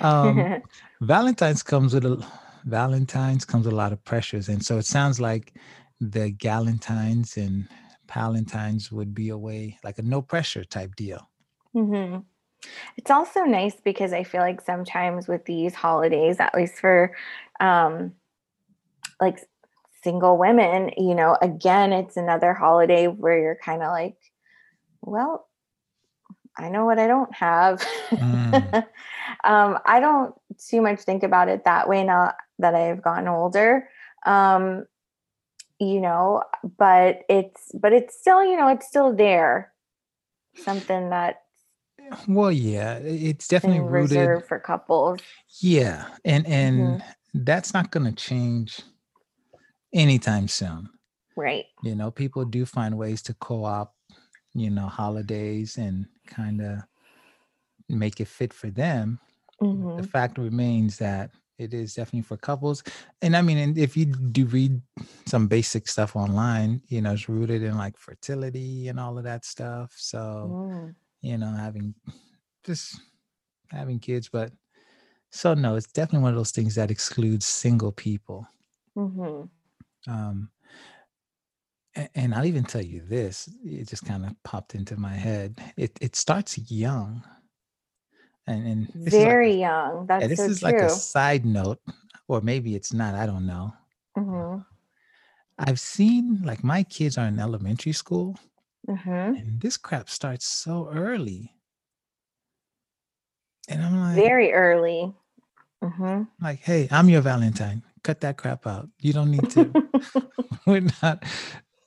Um, 0.00 0.62
Valentine's 1.02 1.62
comes 1.62 1.92
with 1.92 2.06
a 2.06 2.26
Valentine's 2.66 3.44
comes 3.44 3.66
a 3.66 3.70
lot 3.70 3.92
of 3.92 4.04
pressures, 4.04 4.48
and 4.48 4.64
so 4.64 4.76
it 4.78 4.84
sounds 4.86 5.20
like 5.20 5.54
the 6.00 6.32
Galentines 6.32 7.36
and 7.36 7.68
Palentines 8.06 8.92
would 8.92 9.14
be 9.14 9.30
a 9.30 9.38
way 9.38 9.78
like 9.82 9.98
a 9.98 10.02
no 10.02 10.20
pressure 10.20 10.64
type 10.64 10.94
deal. 10.96 11.30
hmm 11.72 12.18
It's 12.96 13.10
also 13.10 13.44
nice 13.44 13.76
because 13.84 14.12
I 14.12 14.24
feel 14.24 14.40
like 14.40 14.60
sometimes 14.60 15.28
with 15.28 15.44
these 15.44 15.74
holidays, 15.74 16.40
at 16.40 16.54
least 16.54 16.74
for 16.74 17.14
um, 17.60 18.12
like 19.20 19.40
single 20.02 20.38
women, 20.38 20.90
you 20.96 21.14
know, 21.14 21.36
again, 21.40 21.92
it's 21.92 22.16
another 22.16 22.52
holiday 22.54 23.06
where 23.06 23.38
you're 23.38 23.58
kind 23.62 23.82
of 23.82 23.88
like, 23.88 24.16
well, 25.02 25.48
I 26.58 26.68
know 26.70 26.84
what 26.84 26.98
I 26.98 27.06
don't 27.06 27.34
have. 27.34 27.80
Mm. 28.12 28.86
um, 29.44 29.78
I 29.84 30.00
don't 30.00 30.34
too 30.58 30.80
much 30.80 31.00
think 31.00 31.22
about 31.22 31.48
it 31.48 31.64
that 31.64 31.88
way 31.88 32.02
now 32.02 32.32
that 32.58 32.74
I've 32.74 33.02
gotten 33.02 33.28
older. 33.28 33.88
Um, 34.24 34.86
you 35.78 36.00
know, 36.00 36.42
but 36.78 37.22
it's 37.28 37.70
but 37.74 37.92
it's 37.92 38.18
still, 38.18 38.42
you 38.44 38.56
know, 38.56 38.68
it's 38.68 38.86
still 38.86 39.14
there. 39.14 39.72
Something 40.56 41.10
that 41.10 41.42
Well, 42.28 42.52
yeah, 42.52 42.94
it's 42.98 43.48
definitely 43.48 43.80
rooted. 43.80 44.44
for 44.44 44.58
couples. 44.58 45.20
Yeah, 45.60 46.06
and 46.24 46.46
and 46.46 47.00
Mhm. 47.00 47.02
that's 47.34 47.74
not 47.74 47.90
going 47.90 48.06
to 48.06 48.12
change 48.12 48.80
anytime 49.92 50.48
soon. 50.48 50.88
Right. 51.36 51.66
You 51.82 51.94
know, 51.94 52.10
people 52.10 52.44
do 52.44 52.64
find 52.64 52.96
ways 52.96 53.22
to 53.22 53.34
co-op, 53.34 53.94
you 54.54 54.70
know, 54.70 54.86
holidays 54.86 55.76
and 55.76 56.06
kind 56.26 56.62
of 56.62 56.78
make 57.88 58.20
it 58.20 58.28
fit 58.28 58.52
for 58.52 58.70
them. 58.70 59.20
hmm 59.60 59.96
the 59.96 60.02
fact 60.02 60.38
remains 60.38 60.98
that 60.98 61.30
it 61.58 61.72
is 61.74 61.94
definitely 61.94 62.22
for 62.22 62.36
couples. 62.36 62.82
And 63.22 63.36
i 63.36 63.42
mean 63.42 63.58
and 63.58 63.78
if 63.78 63.96
you 63.96 64.06
do 64.06 64.46
read 64.46 64.80
some 65.26 65.48
basic 65.48 65.88
stuff 65.88 66.14
online 66.16 66.82
you 66.88 67.00
know 67.02 67.12
it's 67.12 67.28
rooted 67.28 67.62
in 67.62 67.76
like 67.76 67.96
fertility 67.98 68.88
and 68.88 68.98
all 69.00 69.18
of 69.18 69.24
that 69.24 69.44
stuff. 69.44 69.92
So 69.96 70.58
Mm. 70.58 70.94
you 71.22 71.38
know 71.38 71.50
having 71.50 71.94
just 72.64 73.00
having 73.70 73.98
kids 73.98 74.28
but 74.28 74.52
so 75.30 75.54
no 75.54 75.76
it's 75.76 75.92
definitely 75.92 76.22
one 76.22 76.32
of 76.32 76.36
those 76.36 76.52
things 76.52 76.74
that 76.76 76.90
excludes 76.90 77.46
single 77.46 77.92
people. 77.92 78.46
Hmm 78.94 79.42
um 80.08 80.50
a- 81.96 82.08
and 82.18 82.34
i'll 82.34 82.44
even 82.44 82.64
tell 82.64 82.82
you 82.82 83.00
this 83.02 83.48
it 83.64 83.88
just 83.88 84.04
kind 84.04 84.24
of 84.24 84.32
popped 84.44 84.74
into 84.74 84.96
my 84.96 85.14
head. 85.14 85.58
It 85.76 85.98
it 86.00 86.14
starts 86.16 86.58
young 86.70 87.24
and 88.46 88.66
and 88.66 88.88
is 89.06 89.14
like 89.14 89.14
a 89.14 89.20
Very 89.20 89.54
young. 89.54 90.06
Yeah, 90.18 90.26
That's 90.26 90.28
this 90.28 90.38
so 90.38 90.44
is 90.46 90.62
like 90.62 90.74
a 90.82 90.90
side 90.90 91.44
note, 91.44 91.80
or 92.28 92.40
maybe 92.40 92.74
it's 92.74 92.92
not. 92.92 93.14
I 93.14 93.26
don't 93.26 93.46
know. 93.46 93.72
hmm 94.16 94.58
I've 95.58 95.80
seen 95.80 96.42
like 96.44 96.62
my 96.62 96.82
kids 96.84 97.16
are 97.18 97.26
in 97.26 97.38
elementary 97.40 97.92
school, 97.92 98.38
hmm 98.86 99.34
and 99.36 99.60
this 99.60 99.76
crap 99.76 100.08
starts 100.10 100.46
so 100.46 100.88
early. 100.92 101.52
And 103.68 103.82
I'm 103.82 103.96
like, 104.00 104.16
Very 104.16 104.52
early. 104.52 105.12
hmm 105.82 106.22
like, 106.40 106.60
hey, 106.60 106.88
I'm 106.90 107.08
your 107.08 107.22
Valentine. 107.22 107.82
Cut 108.02 108.20
that 108.20 108.36
crap 108.36 108.66
out. 108.66 108.88
You 109.00 109.12
don't 109.12 109.30
need 109.30 109.50
to. 109.50 109.74
We're 110.66 110.86
not. 111.02 111.24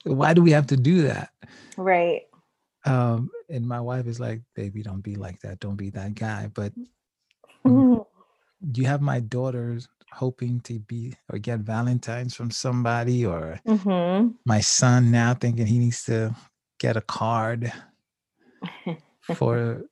Why 0.03 0.33
do 0.33 0.41
we 0.41 0.51
have 0.51 0.67
to 0.67 0.77
do 0.77 1.03
that? 1.03 1.29
right. 1.77 2.23
Um, 2.85 3.29
and 3.49 3.67
my 3.67 3.81
wife 3.81 4.07
is 4.07 4.19
like, 4.19 4.41
baby, 4.55 4.83
don't 4.83 5.01
be 5.01 5.15
like 5.15 5.39
that. 5.41 5.59
Don't 5.59 5.75
be 5.75 5.89
that 5.91 6.15
guy. 6.15 6.49
But 6.53 6.73
you 7.65 8.85
have 8.85 9.01
my 9.01 9.19
daughters 9.19 9.87
hoping 10.11 10.59
to 10.61 10.79
be 10.79 11.13
or 11.31 11.37
get 11.39 11.59
Valentines 11.59 12.35
from 12.35 12.51
somebody, 12.51 13.25
or 13.25 13.59
hmm 13.67 14.29
my 14.45 14.61
son 14.61 15.11
now 15.11 15.33
thinking 15.33 15.67
he 15.67 15.79
needs 15.79 16.03
to 16.05 16.35
get 16.79 16.97
a 16.97 17.01
card 17.01 17.71
for 19.21 19.83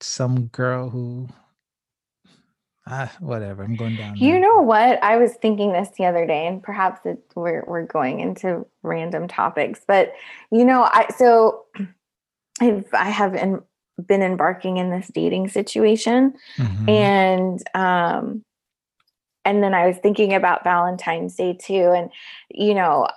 some 0.00 0.46
girl 0.46 0.88
who 0.88 1.28
ah 2.86 3.12
whatever 3.20 3.62
i'm 3.64 3.76
going 3.76 3.96
down 3.96 4.18
You 4.18 4.38
that. 4.38 4.40
know 4.40 4.62
what? 4.62 5.02
I 5.02 5.16
was 5.16 5.34
thinking 5.34 5.72
this 5.72 5.88
the 5.98 6.06
other 6.06 6.26
day, 6.26 6.46
and 6.46 6.62
perhaps 6.62 7.00
it, 7.04 7.18
we're 7.34 7.64
we're 7.66 7.84
going 7.86 8.20
into 8.20 8.66
random 8.82 9.28
topics, 9.28 9.80
but 9.86 10.12
you 10.50 10.64
know, 10.64 10.82
I 10.84 11.08
so 11.16 11.64
I've 12.60 12.86
I 12.92 13.10
have 13.10 13.34
in, 13.34 13.60
been 14.04 14.22
embarking 14.22 14.76
in 14.76 14.90
this 14.90 15.08
dating 15.08 15.48
situation, 15.48 16.34
Mhm. 16.58 16.88
and 16.88 17.62
um, 17.74 18.44
and 19.44 19.62
then 19.62 19.74
I 19.74 19.86
was 19.86 19.98
thinking 19.98 20.34
about 20.34 20.64
Valentine's 20.64 21.36
Day 21.36 21.54
too, 21.54 21.92
and 21.92 22.10
you 22.50 22.74
know, 22.74 23.08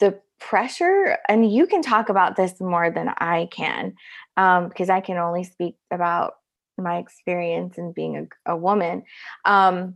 the 0.00 0.18
pressure, 0.40 1.18
and 1.28 1.52
you 1.52 1.66
can 1.66 1.82
talk 1.82 2.08
about 2.08 2.36
this 2.36 2.60
more 2.60 2.90
than 2.90 3.10
I 3.18 3.48
can, 3.52 3.94
um, 4.36 4.68
because 4.68 4.90
I 4.90 5.00
can 5.00 5.16
only 5.16 5.44
speak 5.44 5.76
about 5.90 6.34
my 6.76 6.98
experience 6.98 7.78
and 7.78 7.94
being 7.94 8.28
a, 8.46 8.52
a 8.52 8.56
woman. 8.56 9.04
Um, 9.44 9.94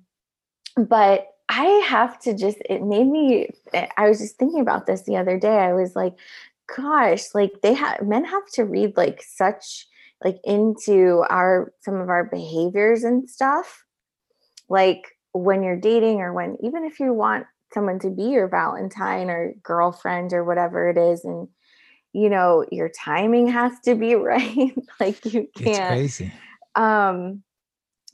but 0.77 1.27
I 1.49 1.65
have 1.87 2.19
to 2.21 2.37
just, 2.37 2.59
it 2.69 2.83
made 2.83 3.07
me, 3.07 3.49
I 3.97 4.09
was 4.09 4.19
just 4.19 4.37
thinking 4.37 4.61
about 4.61 4.87
this 4.87 5.03
the 5.03 5.17
other 5.17 5.39
day. 5.39 5.57
I 5.59 5.73
was 5.73 5.97
like, 5.97 6.15
gosh, 6.75 7.35
like 7.35 7.53
they 7.63 7.75
have, 7.75 8.03
men 8.03 8.25
have 8.25 8.47
to 8.55 8.65
read 8.65 8.97
like 8.97 9.23
such, 9.23 9.87
like 10.25 10.39
into 10.45 11.25
our, 11.29 11.73
some 11.81 11.95
of 11.95 12.09
our 12.09 12.25
behaviors 12.25 13.05
and 13.05 13.29
stuff. 13.29 13.85
Like 14.69 15.07
when 15.33 15.63
you're 15.63 15.81
dating 15.81 16.21
or 16.21 16.33
when, 16.33 16.57
even 16.63 16.85
if 16.85 16.99
you 16.99 17.13
want 17.13 17.47
someone 17.73 17.99
to 18.01 18.11
be 18.11 18.25
your 18.25 18.49
Valentine 18.49 19.31
or 19.31 19.55
girlfriend 19.63 20.33
or 20.33 20.45
whatever 20.45 20.89
it 20.89 20.99
is, 20.99 21.25
and 21.25 21.49
you 22.13 22.31
know, 22.31 22.65
your 22.73 22.89
timing 22.89 23.49
has 23.49 23.73
to 23.85 23.95
be 23.95 24.15
right. 24.17 24.73
like 24.99 25.25
you 25.27 25.49
can't 25.55 25.89
crazy 25.89 26.33
um 26.77 27.43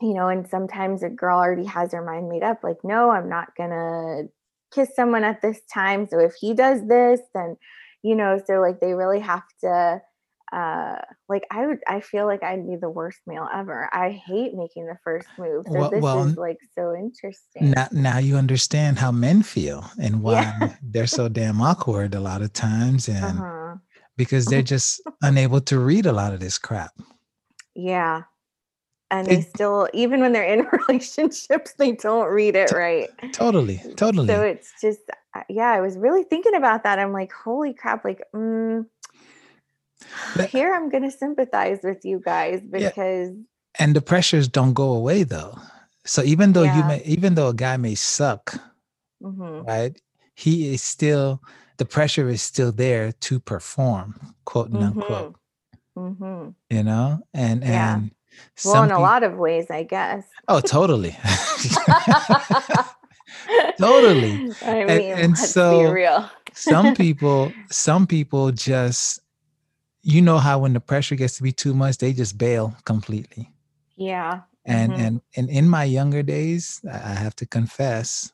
you 0.01 0.15
know 0.15 0.29
and 0.29 0.49
sometimes 0.49 1.03
a 1.03 1.11
girl 1.11 1.39
already 1.39 1.65
has 1.65 1.93
her 1.93 2.05
mind 2.05 2.29
made 2.29 2.43
up 2.43 2.61
like 2.63 2.79
no 2.85 3.11
i'm 3.11 3.29
not 3.29 3.55
gonna 3.57 4.23
kiss 4.73 4.95
someone 4.97 5.25
at 5.25 5.43
this 5.43 5.61
time 5.73 6.07
so 6.09 6.19
if 6.19 6.33
he 6.41 6.55
does 6.55 6.87
this 6.87 7.21
then 7.35 7.57
you 8.03 8.15
know 8.15 8.41
so 8.47 8.61
like 8.61 8.81
they 8.81 8.95
really 8.95 9.21
have 9.21 9.45
to 9.61 10.01
uh 10.53 10.97
like 11.31 11.45
i 11.51 11.67
would 11.67 11.79
i 11.89 12.01
feel 12.01 12.27
like 12.27 12.43
i'd 12.43 12.67
be 12.67 12.77
the 12.77 12.91
worst 12.91 13.21
male 13.27 13.49
ever. 13.55 13.89
I 13.93 14.11
hate 14.11 14.53
making 14.55 14.87
the 14.87 14.99
first 15.03 15.27
move 15.39 15.65
so 15.67 15.79
Well- 15.79 15.91
this 15.91 16.03
well, 16.03 16.25
is 16.27 16.37
like 16.37 16.59
so 16.75 16.95
interesting. 16.95 17.71
Now, 17.71 17.89
now 17.91 18.19
you 18.19 18.37
understand 18.37 18.99
how 18.99 19.13
men 19.13 19.43
feel 19.43 19.85
and 19.99 20.23
why 20.23 20.43
Yeah. 20.43 20.75
they're 20.83 21.07
so 21.07 21.29
damn 21.31 21.63
awkward 21.63 22.15
a 22.15 22.21
lot 22.21 22.43
of 22.43 22.53
times 22.53 23.09
and 23.09 23.25
uh-huh. 23.25 23.77
because 24.17 24.45
they're 24.45 24.63
just 24.63 25.01
unable 25.23 25.61
to 25.63 25.79
read 25.79 26.05
a 26.05 26.13
lot 26.13 26.35
of 26.35 26.41
this 26.41 26.59
crap. 26.59 26.93
Yeah. 27.75 28.25
And 29.11 29.27
they 29.27 29.41
still 29.41 29.89
even 29.95 30.21
when 30.21 30.33
they're 30.33 30.45
in 30.45 30.67
relationships 30.89 31.73
they 31.79 31.93
don't 31.93 32.29
read 32.29 32.57
it 32.57 32.73
right. 32.73 33.09
totally 33.33 33.81
totally. 33.97 34.29
So 34.29 34.43
it's 34.43 34.71
just, 34.83 35.01
yeah, 35.49 35.71
I 35.71 35.81
was 35.81 35.97
really 35.97 36.25
thinking 36.25 36.55
about 36.55 36.85
that. 36.85 36.99
I'm 36.99 37.13
like, 37.13 37.33
holy 37.33 37.73
crap, 37.75 38.05
like, 38.05 38.23
mm, 38.35 38.87
here 40.49 40.75
I'm 40.75 40.89
going 40.91 41.05
to 41.05 41.11
sympathize 41.11 41.81
with 41.83 42.05
you 42.05 42.21
guys 42.25 42.61
Yeah. 42.73 42.89
because, 42.89 43.31
and 43.79 43.97
the 43.97 44.03
pressures 44.03 44.49
don't 44.49 44.75
go 44.75 44.93
away 44.93 45.23
though 45.23 45.57
so 46.05 46.23
even 46.23 46.53
though 46.53 46.65
you 46.65 46.85
may 46.85 47.03
even 47.05 47.35
though 47.35 47.49
a 47.49 47.55
guy 47.55 47.77
may 47.77 47.95
suck 47.95 48.55
Mhm, 49.23 49.67
right 49.67 50.01
he 50.35 50.75
is 50.75 50.83
still 50.83 51.41
the 51.79 51.85
pressure 51.85 52.29
is 52.29 52.43
still 52.43 52.73
there 52.73 53.13
to 53.13 53.39
perform 53.41 54.35
quote 54.45 54.71
and 54.71 54.83
unquote 54.83 55.37
mhm. 55.97 56.55
you 56.69 56.83
know 56.83 57.21
and 57.33 57.63
Yeah. 57.63 57.95
and 57.97 58.11
well, 58.65 58.85
in 58.85 58.91
a 58.91 58.99
lot 58.99 59.23
of 59.23 59.37
ways, 59.37 59.71
I 59.71 59.83
guess. 59.85 60.25
oh 60.49 60.61
totally 60.61 61.17
Totally. 63.79 64.51
I 64.65 64.85
mean, 64.85 64.91
And- 64.91 65.21
and 65.21 65.33
let's 65.33 65.51
so- 65.51 65.87
be 65.87 65.93
real. 65.93 66.31
some 66.53 66.95
people 67.03 67.53
some 67.71 68.07
people 68.07 68.53
just 68.53 69.21
you 70.03 70.21
know 70.21 70.39
how 70.39 70.59
when 70.59 70.73
the 70.73 70.81
pressure 70.81 71.15
gets 71.15 71.37
to 71.37 71.43
be 71.43 71.53
too 71.53 71.75
much 71.75 71.99
they 71.99 72.13
just 72.13 72.37
bail 72.37 72.75
completely 72.85 73.51
Yeah. 73.97 74.43
and 74.65 74.93
Mhm. 74.93 74.99
and 75.07 75.21
and 75.37 75.49
in 75.51 75.69
my 75.69 75.85
younger 75.85 76.23
days 76.23 76.81
i 76.91 76.97
I 77.13 77.15
have 77.25 77.35
to 77.37 77.47
confess 77.47 78.33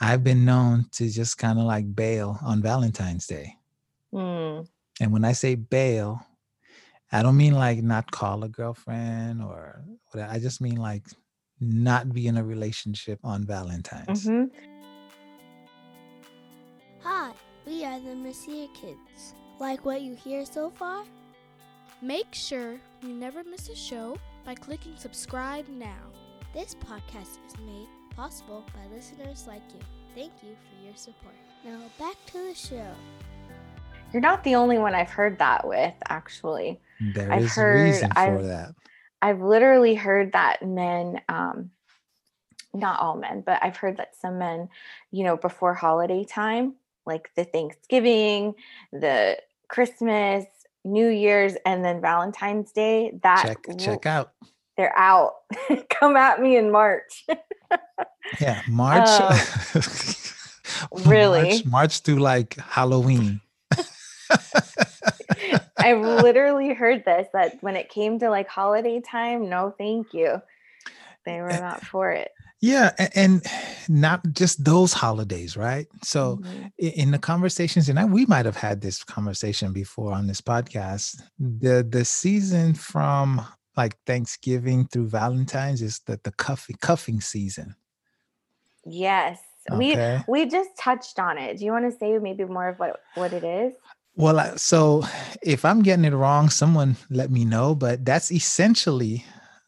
i've 0.00 0.22
been 0.24 0.44
known 0.44 0.86
to 0.96 1.08
just 1.08 1.38
kind 1.38 1.58
of 1.58 1.64
like 1.66 1.86
bail 1.94 2.38
on 2.42 2.62
valentine's 2.62 3.26
day 3.26 3.48
Mm. 4.12 4.66
and 5.00 5.12
when 5.12 5.24
i 5.24 5.32
say 5.32 5.54
bail 5.54 6.20
i 7.12 7.22
don't 7.22 7.36
mean 7.36 7.54
like 7.54 7.82
not 7.82 8.10
call 8.10 8.42
a 8.44 8.48
girlfriend 8.48 9.42
or 9.42 9.84
whatever 10.10 10.32
i 10.32 10.38
just 10.38 10.60
mean 10.60 10.76
like 10.90 11.04
not 11.60 12.12
be 12.12 12.26
in 12.26 12.36
a 12.36 12.44
relationship 12.44 13.18
on 13.24 13.44
valentine's 13.46 14.26
Mhm. 14.26 14.50
Hi, 17.02 17.32
we 17.66 17.84
are 17.84 18.00
the 18.00 18.14
Messiah 18.14 18.68
Kids. 18.74 19.34
Like 19.58 19.84
what 19.84 20.02
you 20.02 20.14
hear 20.14 20.44
so 20.44 20.70
far? 20.70 21.04
Make 22.02 22.34
sure 22.34 22.78
you 23.00 23.08
never 23.08 23.42
miss 23.44 23.68
a 23.68 23.74
show 23.76 24.18
by 24.44 24.54
clicking 24.54 24.96
subscribe 24.96 25.66
now. 25.68 26.12
This 26.52 26.74
podcast 26.74 27.38
is 27.46 27.56
made 27.64 27.88
possible 28.14 28.64
by 28.74 28.94
listeners 28.94 29.46
like 29.46 29.62
you. 29.72 29.80
Thank 30.14 30.32
you 30.42 30.54
for 30.56 30.84
your 30.84 30.96
support. 30.96 31.34
Now 31.64 31.78
back 31.98 32.16
to 32.26 32.48
the 32.48 32.54
show. 32.54 32.92
You're 34.12 34.22
not 34.22 34.44
the 34.44 34.54
only 34.54 34.78
one 34.78 34.94
I've 34.94 35.10
heard 35.10 35.38
that 35.38 35.66
with, 35.66 35.94
actually. 36.08 36.80
There 37.14 37.30
I've 37.32 37.42
is 37.44 37.54
heard- 37.54 37.84
reason 37.84 38.10
for 38.10 38.18
I've- 38.18 38.46
that 38.46 38.74
I've 39.26 39.42
literally 39.42 39.96
heard 39.96 40.32
that 40.34 40.62
men, 40.62 41.20
um, 41.28 41.70
not 42.72 43.00
all 43.00 43.16
men, 43.16 43.42
but 43.44 43.58
I've 43.60 43.76
heard 43.76 43.96
that 43.96 44.14
some 44.14 44.38
men, 44.38 44.68
you 45.10 45.24
know, 45.24 45.36
before 45.36 45.74
holiday 45.74 46.24
time, 46.24 46.74
like 47.06 47.30
the 47.34 47.44
Thanksgiving, 47.44 48.54
the 48.92 49.38
Christmas, 49.68 50.44
New 50.84 51.08
Year's, 51.08 51.54
and 51.66 51.84
then 51.84 52.00
Valentine's 52.00 52.70
Day, 52.70 53.18
that 53.24 53.56
check 53.78 54.06
out 54.06 54.30
they're 54.76 54.96
out. 54.96 55.32
Come 55.90 56.16
at 56.16 56.40
me 56.40 56.56
in 56.56 56.70
March. 56.70 57.26
Yeah, 58.40 58.62
March. 58.68 59.08
Um, 59.08 61.02
really? 61.10 61.48
March, 61.48 61.64
March 61.66 61.98
through 62.00 62.20
like 62.20 62.54
Halloween. 62.56 63.40
I've 65.86 66.04
literally 66.04 66.74
heard 66.74 67.04
this 67.04 67.28
that 67.32 67.58
when 67.62 67.76
it 67.76 67.88
came 67.88 68.18
to 68.18 68.28
like 68.30 68.48
holiday 68.48 69.00
time, 69.00 69.48
no, 69.48 69.72
thank 69.78 70.12
you. 70.12 70.42
They 71.24 71.40
were 71.40 71.50
Eh, 71.50 71.60
not 71.60 71.84
for 71.84 72.10
it. 72.10 72.30
Yeah, 72.60 72.92
and 73.14 73.42
not 73.88 74.22
just 74.32 74.64
those 74.64 74.92
holidays, 74.92 75.56
right? 75.56 75.86
So 76.02 76.36
Mhm. 76.38 76.72
in 76.78 77.10
the 77.10 77.18
conversations, 77.18 77.88
and 77.88 77.98
I, 77.98 78.04
we 78.04 78.26
might 78.26 78.46
have 78.46 78.56
had 78.56 78.80
this 78.80 79.04
conversation 79.04 79.72
before 79.72 80.12
on 80.12 80.26
this 80.26 80.40
podcast. 80.40 81.22
The 81.38 81.86
the 81.88 82.04
season 82.04 82.74
from 82.74 83.42
like 83.76 83.96
Thanksgiving 84.06 84.88
through 84.88 85.08
Valentine's 85.08 85.82
is 85.82 86.00
the 86.06 86.18
the 86.24 86.32
cuffing 86.32 86.76
cuffing 86.80 87.20
season. 87.20 87.76
yes, 88.86 89.38
we 89.72 89.96
we 90.28 90.46
just 90.46 90.70
touched 90.78 91.18
on 91.18 91.38
it. 91.38 91.58
Do 91.58 91.64
you 91.64 91.72
want 91.72 91.90
to 91.90 91.96
say 91.98 92.18
maybe 92.18 92.44
more 92.44 92.68
of 92.68 92.78
what 92.78 93.00
what 93.14 93.32
it 93.32 93.44
is? 93.44 93.74
Well, 94.16 94.56
so 94.56 95.04
if 95.42 95.64
I'm 95.64 95.82
getting 95.82 96.06
it 96.06 96.14
wrong, 96.14 96.48
someone 96.48 96.96
let 97.10 97.30
me 97.30 97.44
know. 97.44 97.74
But 97.74 98.04
that's 98.04 98.32
essentially 98.32 99.24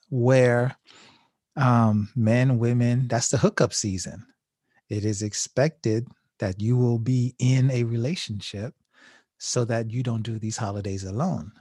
where 0.09 0.77
um, 1.57 2.09
men, 2.17 2.59
women, 2.59 3.09
that's 3.09 3.29
the 3.29 3.39
hookup 3.39 3.75
season. 3.75 4.27
It 4.89 5.05
is 5.05 5.23
expected 5.23 6.09
that 6.39 6.61
you 6.61 6.77
will 6.77 6.99
be 6.99 7.35
in 7.39 7.71
a 7.71 7.85
relationship 7.85 8.75
so 9.39 9.65
that 9.67 9.91
you 9.91 10.03
don't 10.03 10.23
do 10.23 10.39
these 10.39 10.57
holidays 10.57 11.05
alone. 11.05 11.53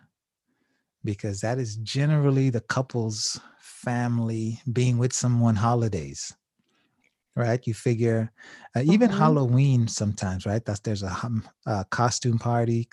Because 1.03 1.41
that 1.41 1.59
is 1.59 1.77
generally 1.77 2.49
the 2.49 2.61
couple's 2.61 3.39
family 3.59 4.61
being 4.71 4.97
with 4.97 5.13
someone 5.13 5.55
holidays. 5.55 6.33
Right? 7.37 7.61
You 7.67 7.73
figure 7.75 8.31
uh, 8.75 8.81
even 8.81 9.11
Mhm. 9.11 9.17
Halloween 9.17 9.87
sometimes, 9.87 10.45
right? 10.45 10.65
That's 10.65 10.79
there's 10.79 11.03
a, 11.03 11.15
a 11.67 11.85
costume 11.85 12.39
party, 12.39 12.89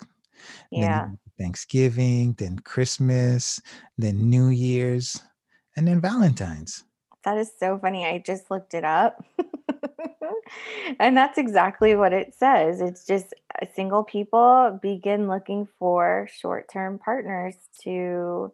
Yeah. 0.71 1.09
Thanksgiving, 1.39 2.35
then 2.39 2.59
Christmas, 2.61 3.61
then 3.99 4.31
New 4.31 4.49
Year's, 4.49 5.21
and 5.77 5.89
then 5.89 6.01
Valentine's. 6.01 6.85
That 7.25 7.39
is 7.39 7.51
so 7.59 7.79
funny. 7.79 8.07
I 8.07 8.19
just 8.19 8.51
looked 8.51 8.75
it 8.75 8.85
up. 8.85 9.25
and 11.01 11.17
that's 11.17 11.39
exactly 11.39 11.97
what 11.97 12.13
it 12.13 12.35
says. 12.35 12.81
It's 12.83 13.07
just 13.07 13.33
uh, 13.61 13.67
single 13.75 14.05
people 14.05 14.79
begin 14.83 15.27
looking 15.29 15.67
for 15.79 16.29
short 16.31 16.69
term 16.71 16.99
partners 16.99 17.55
to 17.85 18.53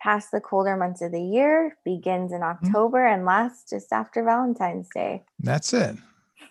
pass 0.00 0.30
the 0.30 0.40
colder 0.40 0.76
months 0.76 1.02
of 1.02 1.12
the 1.12 1.22
year, 1.22 1.76
begins 1.84 2.32
in 2.32 2.42
October, 2.42 3.06
and 3.06 3.24
lasts 3.24 3.70
just 3.70 3.92
after 3.92 4.22
Valentine's 4.22 4.88
Day. 4.92 5.24
That's 5.40 5.72
it. 5.72 5.96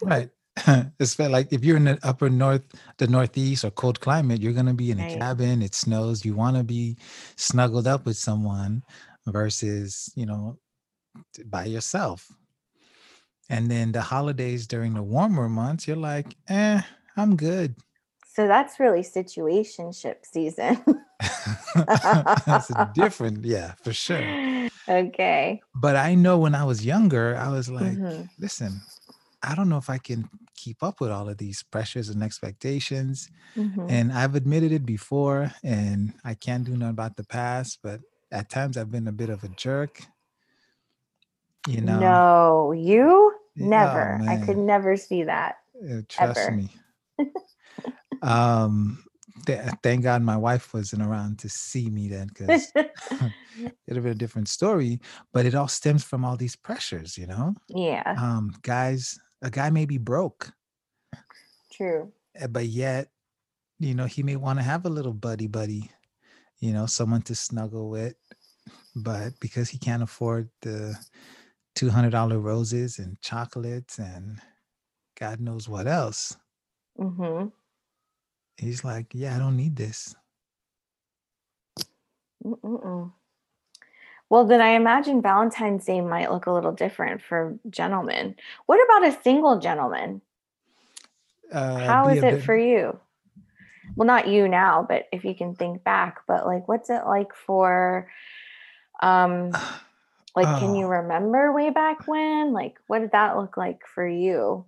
Right. 0.01 0.29
it's 0.99 1.19
like 1.19 1.51
if 1.51 1.65
you're 1.65 1.77
in 1.77 1.83
the 1.85 1.99
upper 2.03 2.29
north, 2.29 2.63
the 2.97 3.07
northeast 3.07 3.65
or 3.65 3.71
cold 3.71 3.99
climate, 3.99 4.41
you're 4.41 4.53
gonna 4.53 4.73
be 4.73 4.91
in 4.91 4.99
a 4.99 5.17
cabin, 5.17 5.61
it 5.61 5.75
snows, 5.75 6.23
you 6.23 6.33
wanna 6.33 6.63
be 6.63 6.97
snuggled 7.35 7.87
up 7.87 8.05
with 8.05 8.17
someone 8.17 8.83
versus, 9.27 10.11
you 10.15 10.25
know, 10.25 10.57
by 11.45 11.65
yourself. 11.65 12.31
And 13.49 13.69
then 13.69 13.91
the 13.91 14.01
holidays 14.01 14.65
during 14.65 14.93
the 14.93 15.03
warmer 15.03 15.49
months, 15.49 15.87
you're 15.87 15.97
like, 15.97 16.35
eh, 16.47 16.81
I'm 17.17 17.35
good. 17.35 17.75
So 18.35 18.47
that's 18.49 18.81
really 18.81 18.99
situationship 18.99 20.25
season. 20.25 20.83
That's 22.45 22.67
different, 22.93 23.45
yeah, 23.45 23.75
for 23.81 23.93
sure. 23.93 24.25
okay. 24.89 25.61
But 25.73 25.95
I 25.95 26.15
know 26.15 26.37
when 26.37 26.53
I 26.53 26.65
was 26.65 26.85
younger, 26.85 27.37
I 27.37 27.47
was 27.49 27.69
like, 27.69 27.97
Mhm. 27.97 28.29
listen, 28.37 28.81
I 29.41 29.55
don't 29.55 29.69
know 29.69 29.77
if 29.77 29.89
I 29.89 29.99
can 29.99 30.29
keep 30.55 30.83
up 30.83 30.99
with 30.99 31.11
all 31.11 31.29
of 31.29 31.37
these 31.37 31.63
pressures 31.63 32.09
and 32.09 32.21
expectations. 32.21 33.29
Mhm. 33.55 33.89
And 33.89 34.11
I've 34.11 34.35
admitted 34.35 34.73
it 34.73 34.85
before, 34.85 35.51
and 35.63 36.13
I 36.25 36.33
can't 36.33 36.65
do 36.65 36.73
nothing 36.75 36.89
about 36.91 37.15
the 37.15 37.23
past, 37.23 37.79
but 37.81 38.01
at 38.33 38.49
times 38.49 38.75
I've 38.75 38.91
been 38.91 39.07
a 39.07 39.13
bit 39.13 39.29
of 39.29 39.45
a 39.45 39.49
jerk. 39.49 40.01
You 41.69 41.81
know, 41.81 41.99
No, 42.01 42.73
you 42.73 43.33
oh, 43.33 43.39
never. 43.55 44.19
I 44.27 44.35
could 44.45 44.57
never 44.57 44.97
see 44.97 45.23
that. 45.23 45.55
uh, 45.89 46.01
trust 46.09 46.49
ever. 46.49 46.51
me. 46.51 46.69
um, 48.21 49.03
th- 49.45 49.61
thank 49.83 50.03
God 50.03 50.21
my 50.21 50.37
wife 50.37 50.73
wasn't 50.73 51.03
around 51.03 51.39
to 51.39 51.49
see 51.49 51.89
me 51.89 52.07
then, 52.09 52.27
because 52.27 52.73
it'd 53.21 53.95
have 53.95 54.03
been 54.03 54.07
a 54.07 54.15
different 54.15 54.47
story. 54.47 54.99
But 55.33 55.45
it 55.45 55.55
all 55.55 55.67
stems 55.67 56.03
from 56.03 56.25
all 56.25 56.37
these 56.37 56.55
pressures, 56.55 57.17
you 57.17 57.27
know. 57.27 57.55
yeah, 57.69 58.17
Um, 58.17 58.53
guys, 58.61 59.19
a 59.41 59.49
guy 59.49 59.69
may 59.69 59.85
be 59.85 59.97
broke, 59.97 60.51
true. 61.71 62.11
uh, 62.41 62.47
but 62.47 62.65
yet, 62.67 63.09
you 63.79 63.93
know, 63.93 64.05
he 64.05 64.23
may 64.23 64.35
want 64.35 64.59
to 64.59 64.63
have 64.63 64.85
a 64.85 64.89
little 64.89 65.13
buddy 65.13 65.47
buddy, 65.47 65.91
you 66.59 66.73
know, 66.73 66.85
someone 66.85 67.21
to 67.23 67.35
snuggle 67.35 67.89
with. 67.89 68.15
But 68.95 69.39
because 69.39 69.69
he 69.69 69.77
can't 69.77 70.03
afford 70.03 70.49
the 70.61 70.95
two 71.75 71.89
hundred 71.89 72.11
dollar 72.11 72.39
roses 72.39 72.99
and 72.99 73.19
chocolates 73.21 73.99
and 73.99 74.41
God 75.19 75.39
knows 75.41 75.69
what 75.69 75.87
else, 75.87 76.37
hmm 76.97 77.47
he's 78.57 78.83
like, 78.83 79.07
"Yeah, 79.13 79.35
I 79.35 79.39
don't 79.39 79.57
need 79.57 79.75
this." 79.75 80.15
Mm-mm. 82.43 83.11
Well, 84.29 84.45
then 84.45 84.61
I 84.61 84.69
imagine 84.69 85.21
Valentine's 85.21 85.85
Day 85.85 86.01
might 86.01 86.31
look 86.31 86.45
a 86.47 86.51
little 86.51 86.71
different 86.71 87.21
for 87.21 87.57
gentlemen. 87.69 88.35
What 88.65 88.83
about 88.83 89.07
a 89.07 89.21
single 89.21 89.59
gentleman? 89.59 90.21
Uh, 91.51 91.77
How 91.79 92.07
is 92.09 92.17
it 92.23 92.31
bit- 92.31 92.43
for 92.43 92.57
you? 92.57 92.99
Well, 93.95 94.07
not 94.07 94.27
you 94.27 94.47
now, 94.49 94.85
but 94.87 95.07
if 95.13 95.23
you 95.23 95.33
can 95.35 95.55
think 95.55 95.83
back, 95.83 96.19
but 96.27 96.45
like, 96.45 96.67
what's 96.67 96.89
it 96.89 97.05
like 97.05 97.33
for, 97.33 98.09
um, 99.01 99.51
like, 100.35 100.59
can 100.59 100.75
you 100.75 100.85
Oh. 100.85 100.89
remember 100.89 101.53
way 101.53 101.69
back 101.69 102.07
when? 102.07 102.51
Like, 102.51 102.77
what 102.87 102.99
did 102.99 103.11
that 103.11 103.37
look 103.37 103.55
like 103.57 103.85
for 103.87 104.05
you? 104.05 104.65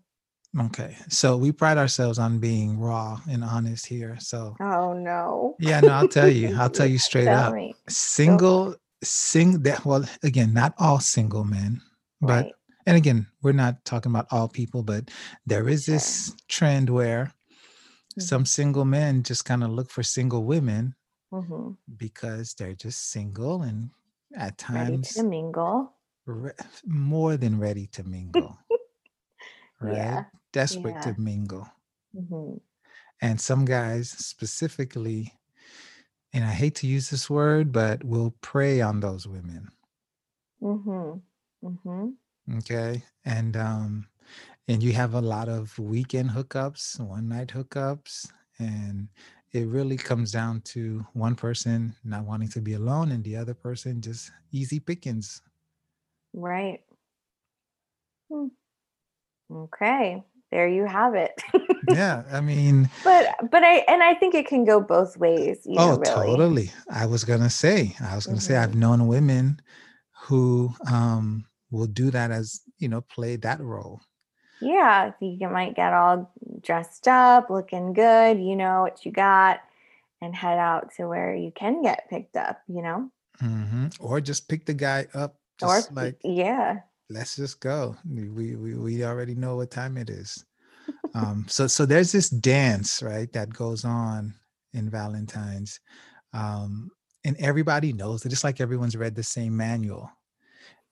Okay, 0.59 0.97
so 1.07 1.37
we 1.37 1.51
pride 1.51 1.77
ourselves 1.77 2.17
on 2.17 2.39
being 2.39 2.79
raw 2.79 3.19
and 3.29 3.43
honest 3.43 3.85
here. 3.85 4.17
So 4.19 4.55
Oh 4.59 4.93
no. 4.93 5.55
yeah, 5.59 5.81
no, 5.81 5.91
I'll 5.93 6.07
tell 6.07 6.29
you, 6.29 6.55
I'll 6.57 6.69
tell 6.69 6.87
you 6.87 6.97
straight 6.97 7.25
Tell 7.25 7.49
up. 7.49 7.55
me. 7.55 7.75
single 7.89 8.75
sing 9.03 9.61
that 9.61 9.85
well 9.85 10.03
again 10.23 10.51
not 10.55 10.73
all 10.79 10.99
single 10.99 11.43
men 11.43 11.79
but 12.19 12.45
Right. 12.45 12.53
and 12.87 12.97
again 12.97 13.27
we're 13.43 13.51
not 13.51 13.85
talking 13.85 14.11
about 14.11 14.25
all 14.31 14.47
people 14.49 14.81
but 14.81 15.11
there 15.45 15.69
is 15.69 15.85
this 15.85 16.33
trend 16.47 16.89
where 16.89 17.31
Mhm. 18.17 18.21
some 18.23 18.43
single 18.43 18.85
men 18.85 19.21
just 19.21 19.45
kind 19.45 19.63
of 19.63 19.69
look 19.69 19.91
for 19.91 20.01
single 20.01 20.43
women 20.45 20.95
hmm 21.31 21.73
because 21.95 22.55
they're 22.55 22.73
just 22.73 23.11
single 23.11 23.61
and 23.61 23.91
at 24.35 24.59
Ready 24.67 24.97
times 24.97 25.13
to 25.13 25.23
mingle. 25.23 25.93
re- 26.25 26.57
more 26.83 27.37
than 27.37 27.59
ready 27.59 27.85
to 27.93 28.03
mingle 28.03 28.57
right? 29.79 29.93
Yeah. 29.95 30.23
Desperate 30.51 30.99
Yeah. 30.99 31.01
to 31.01 31.19
mingle. 31.19 31.69
Mhm. 32.13 32.61
And 33.21 33.39
some 33.41 33.65
guys 33.65 34.09
specifically, 34.09 35.33
and 36.33 36.45
I 36.45 36.51
hate 36.51 36.75
to 36.75 36.87
use 36.87 37.09
this 37.09 37.29
word, 37.29 37.71
but 37.71 38.03
will 38.03 38.31
prey 38.41 38.81
on 38.81 38.99
those 39.01 39.27
women. 39.27 39.71
Mm-hmm. 40.61 41.19
Mm-hmm. 41.65 42.09
Okay. 42.57 43.03
And 43.25 43.57
um, 43.57 44.07
and 44.67 44.83
you 44.83 44.93
have 44.93 45.13
a 45.13 45.21
lot 45.21 45.49
of 45.49 45.77
weekend 45.79 46.31
hookups, 46.31 46.99
one 46.99 47.29
night 47.29 47.49
hookups, 47.49 48.31
and 48.59 49.09
it 49.53 49.67
really 49.67 49.97
comes 49.97 50.31
down 50.31 50.61
to 50.61 51.05
one 51.13 51.35
person 51.35 51.95
not 52.03 52.25
wanting 52.25 52.49
to 52.49 52.61
be 52.61 52.73
alone 52.73 53.11
and 53.11 53.23
the 53.23 53.35
other 53.37 53.53
person 53.53 54.01
just 54.01 54.31
easy 54.51 54.79
pickings. 54.79 55.41
Right. 56.33 56.83
Hmm. 58.29 58.47
Okay. 59.51 60.23
There 60.51 60.67
you 60.67 60.85
have 60.85 61.13
it. 61.15 61.33
Yeah. 61.89 62.23
I 62.31 62.41
mean, 62.41 62.89
but 63.03 63.35
but 63.49 63.63
I 63.63 63.77
and 63.87 64.03
I 64.03 64.13
think 64.13 64.35
it 64.35 64.47
can 64.47 64.65
go 64.65 64.79
both 64.79 65.17
ways. 65.17 65.59
You 65.65 65.75
oh, 65.77 65.95
know, 65.95 65.97
really. 65.97 66.05
totally. 66.05 66.71
I 66.89 67.05
was 67.05 67.23
gonna 67.23 67.49
say, 67.49 67.95
I 68.01 68.15
was 68.15 68.25
gonna 68.25 68.41
say 68.41 68.57
I've 68.57 68.75
known 68.75 69.07
women 69.07 69.61
who 70.23 70.73
um 70.91 71.45
will 71.71 71.87
do 71.87 72.11
that 72.11 72.31
as, 72.31 72.61
you 72.79 72.87
know, 72.87 73.01
play 73.01 73.35
that 73.37 73.59
role. 73.59 74.01
Yeah, 74.61 75.11
you 75.21 75.49
might 75.49 75.75
get 75.75 75.93
all 75.93 76.33
dressed 76.61 77.07
up, 77.07 77.49
looking 77.49 77.93
good, 77.93 78.39
you 78.39 78.55
know 78.55 78.81
what 78.81 79.05
you 79.05 79.11
got, 79.11 79.59
and 80.21 80.35
head 80.35 80.57
out 80.57 80.91
to 80.95 81.07
where 81.07 81.35
you 81.35 81.51
can 81.51 81.81
get 81.83 82.09
picked 82.09 82.35
up, 82.35 82.61
you 82.67 82.81
know? 82.81 83.11
mm-hmm. 83.41 83.87
Or 83.99 84.19
just 84.19 84.49
pick 84.49 84.65
the 84.65 84.73
guy 84.73 85.07
up, 85.13 85.35
Or 85.61 85.79
like 85.91 86.17
yeah. 86.23 86.79
Let's 87.09 87.35
just 87.35 87.59
go. 87.59 87.95
We 88.09 88.29
we 88.55 88.75
we 88.75 89.03
already 89.05 89.35
know 89.35 89.55
what 89.57 89.71
time 89.71 89.97
it 89.97 90.09
is. 90.09 90.45
Um, 91.15 91.45
so 91.49 91.67
so 91.67 91.85
there's 91.85 92.11
this 92.11 92.29
dance 92.29 93.01
right 93.03 93.31
that 93.33 93.53
goes 93.53 93.85
on 93.85 94.35
in 94.73 94.89
Valentine's, 94.89 95.79
um, 96.33 96.91
and 97.25 97.37
everybody 97.39 97.93
knows 97.93 98.25
it. 98.25 98.33
It's 98.33 98.43
like 98.43 98.61
everyone's 98.61 98.97
read 98.97 99.15
the 99.15 99.23
same 99.23 99.57
manual, 99.57 100.11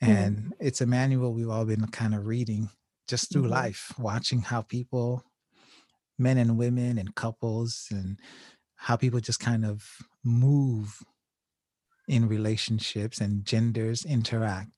Mhm. 0.06 0.08
and 0.08 0.54
it's 0.60 0.82
a 0.82 0.86
manual 0.88 1.34
we've 1.34 1.50
all 1.50 1.66
been 1.66 1.88
kind 1.88 2.16
of 2.16 2.26
reading 2.26 2.70
just 3.08 3.32
through 3.32 3.48
Mhm. 3.48 3.50
life, 3.50 3.94
watching 4.00 4.42
how 4.42 4.62
people, 4.64 5.24
men 6.20 6.38
and 6.38 6.58
women 6.58 6.98
and 7.00 7.16
couples, 7.16 7.88
and 7.92 8.20
how 8.76 8.96
people 8.98 9.20
just 9.20 9.40
kind 9.40 9.66
of 9.66 9.86
move 10.24 11.04
in 12.08 12.28
relationships 12.28 13.20
and 13.22 13.46
genders 13.46 14.06
interact. 14.06 14.72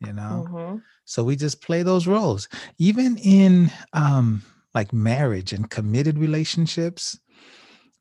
You 0.00 0.12
know, 0.12 0.44
Mhm. 0.46 0.86
so 1.04 1.24
we 1.24 1.36
just 1.36 1.62
play 1.62 1.82
those 1.82 2.06
roles. 2.06 2.48
Even 2.78 3.18
in 3.18 3.70
um 3.92 4.42
like 4.74 4.92
marriage 4.92 5.52
and 5.52 5.70
committed 5.70 6.18
relationships, 6.18 7.18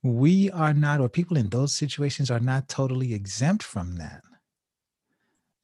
we 0.03 0.51
are 0.51 0.73
not, 0.73 1.01
or 1.01 1.09
people 1.09 1.37
in 1.37 1.49
those 1.49 1.75
situations 1.75 2.31
are 2.31 2.39
not 2.41 2.69
totally 2.69 3.13
exempt 3.13 3.63
from 3.63 3.95
that. 3.97 4.23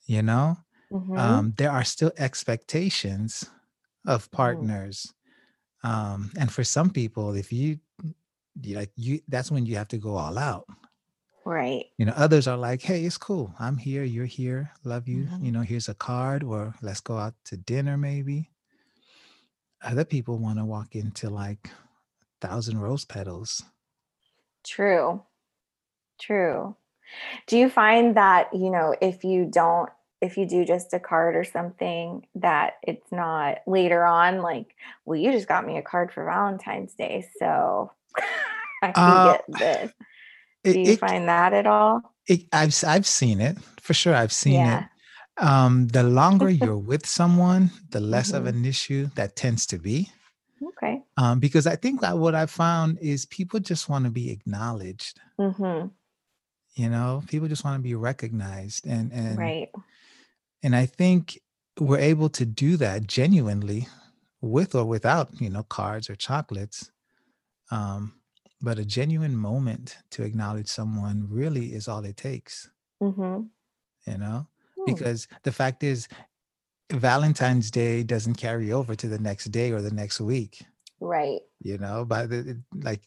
You 0.05 0.21
know, 0.23 0.57
Mhm. 0.89 1.13
um, 1.15 1.53
there 1.57 1.71
are 1.71 1.83
still 1.83 2.11
expectations 2.17 3.49
of 4.07 4.31
Mhm. 4.37 4.71
partners. 4.71 5.13
Um, 5.83 6.31
and 6.37 6.51
for 6.51 6.63
some 6.63 6.91
people, 6.91 7.35
if 7.35 7.53
you, 7.53 7.79
you 8.61 8.75
like 8.77 8.91
you, 8.95 9.21
that's 9.27 9.51
when 9.51 9.65
you 9.65 9.77
have 9.77 9.89
to 9.89 9.97
go 9.97 10.15
all 10.17 10.37
out. 10.37 10.67
Right. 11.45 11.85
You 11.97 12.05
know, 12.05 12.13
others 12.15 12.47
are 12.47 12.57
like, 12.57 12.81
hey, 12.81 13.03
it's 13.05 13.17
cool. 13.17 13.53
I'm 13.59 13.77
here. 13.77 14.03
You're 14.03 14.25
here. 14.25 14.71
Love 14.83 15.07
you. 15.07 15.25
Mhm. 15.25 15.43
You 15.43 15.51
know, 15.51 15.61
here's 15.61 15.89
a 15.89 15.93
card, 15.95 16.43
or 16.43 16.75
let's 16.81 17.01
go 17.01 17.17
out 17.17 17.33
to 17.45 17.57
dinner, 17.57 17.97
maybe. 17.97 18.49
Other 19.83 20.05
people 20.05 20.37
want 20.37 20.59
to 20.59 20.65
walk 20.65 20.95
into 20.95 21.29
like 21.29 21.69
thousand 22.39 22.79
rose 22.79 23.05
petals. 23.05 23.63
True. 24.63 25.23
True. 26.19 26.75
Do 27.47 27.57
you 27.57 27.69
find 27.69 28.15
that, 28.15 28.53
you 28.53 28.69
know, 28.69 28.95
if 29.01 29.23
you 29.23 29.45
don't 29.45 29.89
if 30.21 30.37
you 30.37 30.45
do 30.45 30.63
just 30.63 30.93
a 30.93 30.99
card 30.99 31.35
or 31.35 31.43
something 31.43 32.27
that 32.35 32.75
it's 32.83 33.11
not 33.11 33.57
later 33.65 34.05
on 34.05 34.43
like, 34.43 34.75
well, 35.03 35.19
you 35.19 35.31
just 35.31 35.47
got 35.47 35.65
me 35.65 35.77
a 35.77 35.81
card 35.81 36.13
for 36.13 36.23
Valentine's 36.25 36.93
Day, 36.93 37.27
so 37.39 37.91
I 38.83 38.91
can 38.91 38.93
Uh, 38.95 39.33
get 39.33 39.45
this. 39.47 39.91
It, 40.63 40.73
Do 40.73 40.79
you 40.79 40.91
it, 40.93 40.99
find 40.99 41.27
that 41.27 41.53
at 41.53 41.65
all? 41.67 42.01
it, 42.27 42.41
I've 42.53 42.75
I've 42.85 43.07
seen 43.07 43.41
it 43.41 43.57
for 43.81 43.93
sure. 43.93 44.15
I've 44.15 44.33
seen 44.33 44.53
Yeah. 44.53 44.83
it. 44.83 45.43
Um, 45.43 45.87
the 45.87 46.03
longer 46.03 46.49
you're 46.61 46.77
with 46.77 47.05
someone, 47.07 47.71
the 47.89 47.99
less 47.99 48.31
of 48.31 48.43
Mhm. 48.43 48.49
an 48.49 48.65
issue 48.65 49.09
that 49.15 49.35
tends 49.35 49.65
to 49.67 49.77
be. 49.79 50.11
Okay. 50.61 51.01
Um, 51.17 51.39
because 51.39 51.65
I 51.65 51.75
think 51.75 52.01
that 52.01 52.17
what 52.19 52.35
I 52.35 52.45
found 52.45 52.99
is 52.99 53.25
people 53.25 53.59
just 53.59 53.89
want 53.89 54.05
to 54.05 54.11
be 54.11 54.29
acknowledged. 54.29 55.19
Mm-hmm. 55.39 55.87
You 56.75 56.89
know, 56.89 57.23
people 57.27 57.47
just 57.47 57.63
want 57.65 57.77
to 57.79 57.81
be 57.83 57.95
recognized, 57.95 58.85
and 58.85 59.11
and 59.11 59.37
Right. 59.37 59.69
and 60.63 60.75
I 60.75 60.85
think 60.85 61.39
we're 61.79 61.97
able 61.97 62.29
to 62.29 62.45
do 62.45 62.77
that 62.77 63.07
genuinely, 63.07 63.87
with 64.41 64.75
or 64.75 64.85
without 64.85 65.41
you 65.41 65.49
know 65.49 65.63
cards 65.63 66.09
or 66.09 66.15
chocolates. 66.15 66.91
Um, 67.71 68.13
but 68.61 68.79
a 68.79 68.85
genuine 68.85 69.35
moment 69.35 69.97
to 70.11 70.23
acknowledge 70.23 70.67
someone 70.67 71.27
really 71.29 71.73
is 71.73 71.87
all 71.87 72.03
it 72.05 72.17
takes. 72.17 72.69
Mm-hmm. 73.01 73.43
You 74.11 74.17
know, 74.17 74.47
Hmm. 74.77 74.85
because 74.93 75.27
the 75.43 75.51
fact 75.51 75.83
is 75.83 76.07
valentine's 76.91 77.69
day 77.71 78.03
doesn't 78.03 78.35
carry 78.35 78.71
over 78.71 78.95
to 78.95 79.07
the 79.07 79.19
next 79.19 79.45
day 79.45 79.71
or 79.71 79.81
the 79.81 79.91
next 79.91 80.19
week 80.19 80.63
Right. 80.99 81.39
you 81.61 81.77
know 81.77 82.03
by 82.03 82.25
the 82.25 82.61
like 82.73 83.01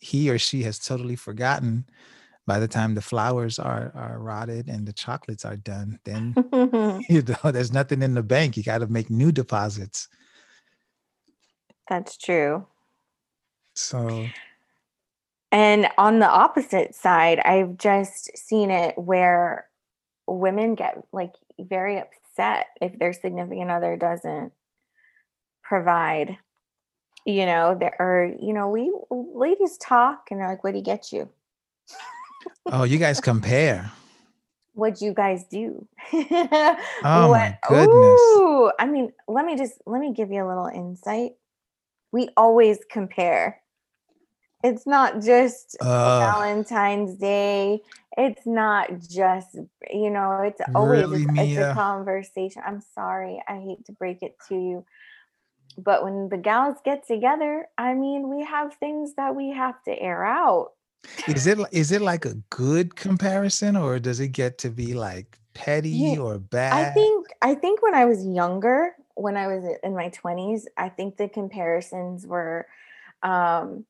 he 0.00 0.30
or 0.30 0.38
she 0.38 0.62
has 0.62 0.78
totally 0.78 1.16
forgotten 1.16 1.86
by 2.46 2.58
the 2.60 2.68
time 2.68 2.94
the 2.94 3.02
flowers 3.02 3.58
are 3.58 3.90
are 3.96 4.18
rotted 4.20 4.68
and 4.68 4.86
the 4.86 4.92
chocolates 4.92 5.44
are 5.44 5.56
done 5.56 5.98
then 6.04 6.34
you 7.08 7.22
know 7.22 7.50
there's 7.50 7.72
nothing 7.72 8.02
in 8.02 8.14
the 8.14 8.22
bank 8.22 8.56
you 8.56 8.62
got 8.62 8.78
to 8.78 8.86
make 8.86 9.10
new 9.10 9.32
deposits 9.32 10.06
That's 11.88 12.16
true. 12.16 12.66
so 13.74 14.26
And 15.52 15.88
on 15.98 16.20
the 16.20 16.28
opposite 16.28 16.94
side, 16.94 17.40
I've 17.40 17.76
just 17.76 18.36
seen 18.36 18.70
it 18.70 18.96
where 18.96 19.66
women 20.26 20.74
get 20.76 21.02
like 21.12 21.32
very 21.58 21.98
upset 21.98 22.66
if 22.80 22.98
their 22.98 23.12
significant 23.12 23.70
other 23.70 23.96
doesn't 23.96 24.52
provide. 25.62 26.38
You 27.26 27.46
know, 27.46 27.76
there 27.78 27.96
or 27.98 28.32
you 28.40 28.52
know, 28.52 28.68
we 28.68 28.92
ladies 29.10 29.76
talk 29.78 30.28
and 30.30 30.40
they're 30.40 30.48
like, 30.48 30.64
"What 30.64 30.72
do 30.72 30.78
you 30.78 30.84
get 30.84 31.12
you? 31.12 31.28
oh 32.66 32.84
you 32.84 32.98
guys 32.98 33.20
compare 33.20 33.90
What'd 34.72 35.02
you 35.02 35.12
guys 35.12 35.44
do?" 35.44 35.86
Oh 36.12 37.30
my 37.30 37.58
goodness. 37.68 38.20
Ooh, 38.36 38.72
I 38.78 38.86
mean, 38.86 39.12
let 39.28 39.44
me 39.44 39.56
just 39.56 39.74
let 39.84 40.00
me 40.00 40.14
give 40.14 40.30
you 40.30 40.44
a 40.44 40.48
little 40.48 40.66
insight. 40.66 41.32
We 42.12 42.28
always 42.36 42.78
compare. 42.90 43.60
It's 44.62 44.86
not 44.86 45.22
just 45.22 45.76
Ugh. 45.80 46.20
Valentine's 46.20 47.16
Day. 47.16 47.80
It's 48.16 48.46
not 48.46 49.00
just, 49.08 49.56
you 49.90 50.10
know, 50.10 50.42
it's 50.42 50.60
always 50.74 51.00
Really, 51.00 51.22
it's, 51.22 51.56
it's 51.56 51.70
a 51.70 51.74
conversation. 51.74 52.62
I'm 52.66 52.80
sorry. 52.94 53.42
I 53.48 53.60
hate 53.60 53.86
to 53.86 53.92
break 53.92 54.22
it 54.22 54.36
to 54.48 54.54
you. 54.54 54.84
But 55.78 56.04
when 56.04 56.28
the 56.28 56.36
gals 56.36 56.76
get 56.84 57.06
together, 57.06 57.66
I 57.78 57.94
mean, 57.94 58.28
we 58.28 58.44
have 58.44 58.74
things 58.74 59.14
that 59.14 59.34
we 59.34 59.50
have 59.50 59.82
to 59.84 59.98
air 59.98 60.24
out. 60.24 60.72
is 61.28 61.46
it 61.46 61.58
is 61.72 61.92
it 61.92 62.02
like 62.02 62.24
a 62.26 62.34
good 62.50 62.96
comparison 62.96 63.76
or 63.76 63.98
does 63.98 64.20
it 64.20 64.28
get 64.28 64.58
to 64.58 64.70
be 64.70 64.92
like 64.94 65.38
petty 65.54 65.90
Yeah, 65.90 66.18
or 66.18 66.38
bad 66.38 66.90
I 66.90 66.90
think 66.92 67.26
I 67.40 67.54
think 67.54 67.82
when 67.82 67.94
I 67.94 68.04
was 68.04 68.26
younger, 68.26 68.94
when 69.14 69.36
I 69.36 69.46
was 69.46 69.64
in 69.82 69.94
my 69.94 70.10
20s, 70.10 70.66
I 70.76 70.88
think 70.88 71.16
the 71.16 71.28
comparisons 71.28 72.26
were 72.26 72.66
um 73.22 73.86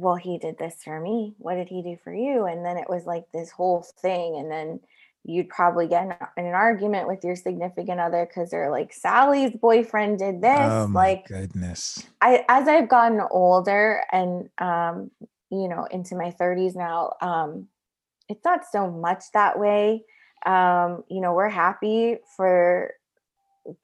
well, 0.00 0.16
he 0.16 0.38
did 0.38 0.58
this 0.58 0.82
for 0.82 1.00
me. 1.00 1.34
What 1.38 1.54
did 1.54 1.68
he 1.68 1.82
do 1.82 1.96
for 2.02 2.12
you? 2.12 2.46
And 2.46 2.64
then 2.64 2.76
it 2.76 2.88
was 2.88 3.06
like 3.06 3.24
this 3.32 3.50
whole 3.50 3.82
thing. 4.00 4.36
And 4.36 4.50
then 4.50 4.80
you'd 5.24 5.48
probably 5.48 5.86
get 5.86 6.04
in, 6.04 6.44
an 6.44 6.54
argument 6.54 7.06
with 7.06 7.22
your 7.22 7.36
significant 7.36 8.00
other 8.00 8.26
because 8.26 8.50
they're 8.50 8.70
like, 8.70 8.92
Sally's 8.92 9.52
boyfriend 9.52 10.18
did 10.18 10.40
this. 10.40 10.58
oh 10.58 10.86
my 10.88 11.00
like, 11.00 11.26
goodness 11.26 12.06
I 12.20 12.44
as 12.48 12.66
I've 12.66 12.88
gotten 12.88 13.20
older 13.30 14.02
and 14.10 14.48
um, 14.58 15.10
you 15.50 15.68
know, 15.68 15.86
into 15.90 16.14
my 16.14 16.34
30s 16.38 16.76
now, 16.76 17.14
um, 17.20 17.68
it's 18.28 18.44
not 18.44 18.64
so 18.70 18.90
much 18.90 19.24
that 19.32 19.58
way. 19.58 20.04
Um, 20.44 21.04
you 21.08 21.20
know, 21.20 21.32
we're 21.32 21.48
happy 21.48 22.18
for 22.36 22.92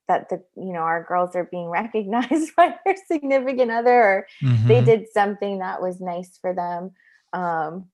that 0.08 0.28
the 0.28 0.42
you 0.56 0.72
know 0.72 0.80
our 0.80 1.02
girls 1.04 1.36
are 1.36 1.44
being 1.44 1.68
recognized 1.70 2.54
by 2.56 2.76
their 2.84 2.96
significant 3.06 3.70
other 3.70 4.02
or 4.02 4.26
they 4.68 4.80
Mhm. 4.80 4.84
did 4.84 5.08
something 5.12 5.58
that 5.58 5.82
was 5.82 6.00
nice 6.00 6.38
for 6.38 6.54
them. 6.54 6.92
Um, 7.32 7.90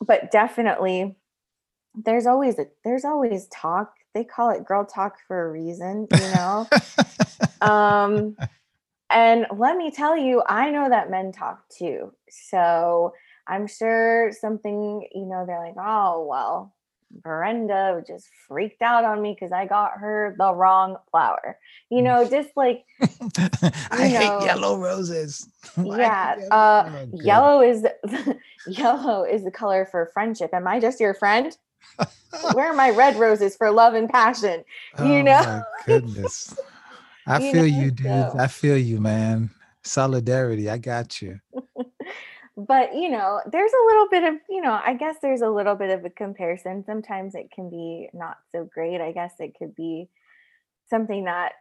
but 0.00 0.30
definitely 0.30 1.16
there's 1.94 2.26
always 2.26 2.58
a 2.58 2.66
there's 2.84 3.04
always 3.04 3.48
talk 3.48 3.94
they 4.14 4.24
call 4.24 4.50
it 4.50 4.64
girl 4.66 4.84
talk 4.86 5.16
for 5.28 5.46
a 5.46 5.52
reason, 5.52 6.08
you 6.12 6.28
know. 6.28 6.70
um, 7.60 8.36
and 9.10 9.46
let 9.56 9.76
me 9.76 9.90
tell 9.90 10.16
you, 10.16 10.42
I 10.48 10.70
know 10.70 10.88
that 10.88 11.10
men 11.10 11.32
talk 11.32 11.68
too. 11.70 12.14
So 12.30 13.14
I'm 13.46 13.66
sure 13.66 14.32
something, 14.32 15.08
you 15.14 15.26
know, 15.26 15.44
they're 15.46 15.60
like, 15.60 15.76
oh 15.78 16.26
well, 16.28 16.74
Brenda 17.10 18.02
just 18.06 18.28
freaked 18.46 18.82
out 18.82 19.04
on 19.04 19.20
me 19.22 19.34
because 19.38 19.52
I 19.52 19.66
got 19.66 19.92
her 19.98 20.34
the 20.38 20.54
wrong 20.54 20.96
flower. 21.10 21.58
You 21.90 22.02
know, 22.02 22.28
just 22.28 22.50
like 22.56 22.84
I 23.90 24.06
you 24.06 24.16
hate 24.18 24.44
yellow 24.44 24.78
roses. 24.78 25.48
Yeah, 25.84 26.36
yellow? 26.36 26.48
uh, 26.50 26.84
Oh, 26.92 27.08
yellow 27.12 27.60
is 27.62 27.86
yellow 28.66 29.24
is 29.24 29.44
the 29.44 29.50
color 29.50 29.86
for 29.90 30.10
friendship. 30.12 30.50
Am 30.52 30.66
I 30.66 30.78
just 30.80 31.00
your 31.00 31.14
friend? 31.14 31.56
Where 32.52 32.66
are 32.66 32.74
my 32.74 32.90
red 32.90 33.16
roses 33.16 33.56
for 33.56 33.70
love 33.70 33.94
and 33.94 34.08
passion? 34.08 34.64
you 34.98 35.04
Oh, 35.20 35.22
know? 35.22 35.62
goodness. 35.86 36.56
I 37.26 37.38
You 37.40 37.52
feel 37.52 37.66
know, 37.66 37.82
you, 37.84 37.90
dude. 37.90 38.30
so- 38.32 38.38
I 38.38 38.46
feel 38.46 38.76
you, 38.76 39.00
man. 39.00 39.50
Solidarity. 39.82 40.68
I 40.70 40.78
got 40.78 41.20
you. 41.22 41.40
But 42.56 42.94
you 42.94 43.08
know 43.08 43.40
there's 43.50 43.72
a 43.72 43.86
little 43.86 44.08
bit 44.08 44.24
of 44.24 44.34
you 44.48 44.60
know 44.60 44.78
i 44.84 44.92
guess 44.94 45.16
there's 45.22 45.40
a 45.40 45.48
little 45.48 45.74
bit 45.76 45.90
of 45.90 46.04
a 46.04 46.10
comparison. 46.10 46.84
Sometimes 46.84 47.34
it 47.34 47.50
can 47.50 47.70
be 47.70 48.08
not 48.12 48.38
so 48.52 48.64
great. 48.64 49.00
I 49.00 49.12
guess 49.12 49.32
it 49.38 49.54
could 49.58 49.74
be 49.74 50.08
something 50.88 51.24
that 51.24 51.52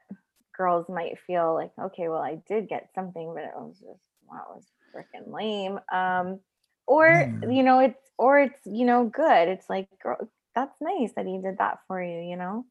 girls 0.58 0.88
might 0.90 1.18
feel 1.26 1.54
like 1.54 1.72
okay 1.82 2.10
well 2.10 2.22
i 2.22 2.42
did 2.48 2.68
get 2.68 2.90
something 2.94 3.34
but 3.34 3.44
it 3.44 3.52
was 3.56 3.76
just 3.80 4.02
wow 4.28 4.44
it 4.50 4.56
was 4.56 4.68
freaking 4.94 5.32
lame. 5.32 5.80
Um 5.92 6.40
or 6.88 7.06
Yeah. 7.42 7.50
you 7.50 7.64
know 7.64 7.80
it's 7.80 8.10
or 8.18 8.40
it's 8.40 8.60
you 8.66 8.86
know 8.86 9.06
good. 9.06 9.48
It's 9.48 9.70
like 9.70 9.88
girl 10.04 10.18
that's 10.56 10.76
nice 10.82 11.12
that 11.16 11.26
he 11.26 11.38
did 11.38 11.60
that 11.60 11.80
for 11.88 12.04
you 12.04 12.20
you 12.20 12.36
know? 12.36 12.66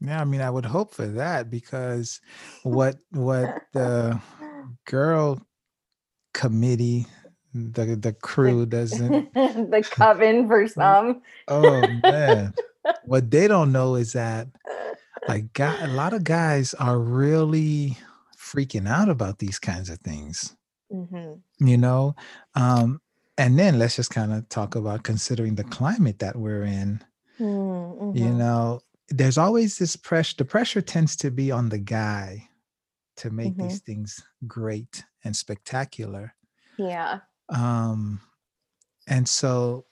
Yeah, 0.00 0.20
I 0.20 0.24
mean, 0.24 0.40
I 0.40 0.50
would 0.50 0.64
hope 0.64 0.94
for 0.94 1.06
that 1.06 1.50
because 1.50 2.20
what 2.62 2.96
what 3.10 3.62
the 3.72 4.20
girl 4.86 5.40
committee, 6.32 7.06
the 7.54 7.96
the 7.96 8.12
crew 8.12 8.66
doesn't. 8.66 9.28
the 9.34 9.84
coven 9.90 10.46
for 10.48 10.66
some 10.68 11.22
Oh 11.48 11.88
man, 11.88 12.54
what 13.02 13.30
they 13.30 13.48
don't 13.48 13.72
know 13.72 13.94
is 13.96 14.12
that 14.12 14.48
like 15.28 15.52
guy, 15.52 15.76
a 15.80 15.88
lot 15.88 16.12
of 16.14 16.24
guys 16.24 16.74
are 16.74 16.98
really 16.98 17.98
freaking 18.36 18.88
out 18.88 19.08
about 19.08 19.38
these 19.38 19.58
kinds 19.58 19.90
of 19.90 19.98
things. 20.00 20.56
hmm 20.90 21.42
You 21.58 21.76
know, 21.76 22.14
um, 22.54 23.00
and 23.36 23.58
then 23.58 23.78
let's 23.78 23.96
just 23.96 24.10
kind 24.10 24.32
of 24.32 24.48
talk 24.48 24.74
about 24.74 25.02
considering 25.02 25.54
the 25.54 25.64
climate 25.64 26.18
that 26.20 26.36
we're 26.36 26.64
in. 26.64 27.02
Mm-hmm. 27.40 28.12
you 28.12 28.32
know 28.34 28.80
there's 29.08 29.38
always 29.38 29.78
this 29.78 29.96
pressure 29.96 30.34
the 30.38 30.44
pressure 30.44 30.80
tends 30.82 31.16
to 31.16 31.30
be 31.30 31.50
on 31.50 31.68
the 31.68 31.78
guy 31.78 32.48
to 33.16 33.30
make 33.30 33.56
Mhm. 33.56 33.58
these 33.58 33.80
things 33.80 34.22
great 34.46 35.04
and 35.24 35.36
spectacular 35.36 36.34
yeah 36.78 37.20
um 37.50 38.20
and 39.08 39.28
so 39.28 39.84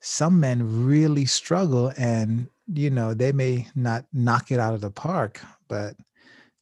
some 0.00 0.40
men 0.40 0.86
really 0.86 1.24
struggle 1.24 1.92
and 1.98 2.48
you 2.72 2.90
know 2.90 3.12
they 3.14 3.32
may 3.32 3.66
not 3.74 4.04
knock 4.12 4.50
it 4.50 4.60
out 4.60 4.74
of 4.74 4.80
the 4.80 4.90
park 4.90 5.40
but 5.68 5.94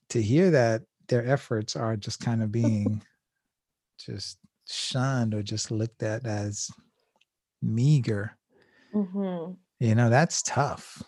to 0.09 0.23
hear 0.23 0.51
that 0.51 0.83
their 1.09 1.27
efforts 1.27 1.77
are 1.77 1.97
just 1.97 2.21
kind 2.21 2.43
of 2.43 2.51
being 2.51 3.03
just 3.99 4.39
shunned 4.67 5.35
or 5.35 5.43
just 5.43 5.71
looked 5.71 6.03
at 6.03 6.27
as 6.27 6.71
meager. 7.63 8.37
Hmm 8.93 9.53
you 9.81 9.95
know 9.95 10.11
that's 10.11 10.43
tough 10.43 11.03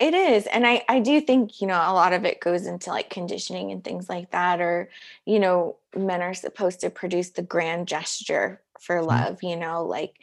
It 0.00 0.14
is. 0.14 0.46
And 0.46 0.66
I, 0.66 0.82
I 0.88 1.00
do 1.00 1.20
think, 1.20 1.60
you 1.60 1.66
know, 1.66 1.74
a 1.76 1.92
lot 1.92 2.14
of 2.14 2.24
it 2.24 2.40
goes 2.40 2.66
into 2.66 2.88
like 2.90 3.10
conditioning 3.10 3.70
and 3.70 3.84
things 3.84 4.08
like 4.08 4.30
that. 4.30 4.60
Or, 4.60 4.88
you 5.26 5.38
know, 5.38 5.76
men 5.94 6.22
are 6.22 6.32
supposed 6.34 6.80
to 6.80 6.90
produce 6.90 7.30
the 7.30 7.42
grand 7.42 7.86
gesture 7.86 8.62
for 8.80 9.02
Mhm. 9.02 9.06
love, 9.06 9.42
you 9.42 9.56
know, 9.56 9.84
like, 9.84 10.16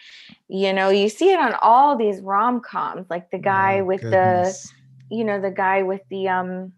you 0.48 0.74
know, 0.74 0.90
you 0.90 1.10
see 1.10 1.32
it 1.32 1.40
on 1.40 1.54
all 1.62 1.96
these 1.96 2.22
rom 2.22 2.60
coms, 2.62 3.06
like 3.12 3.30
the 3.30 3.38
guy 3.38 3.82
Oh, 3.82 3.86
with 3.86 4.02
goodness. 4.02 4.74
the, 5.10 5.16
you 5.16 5.24
know, 5.24 5.40
the 5.40 5.52
guy 5.52 5.84
with 5.84 6.02
the 6.10 6.28
um 6.30 6.74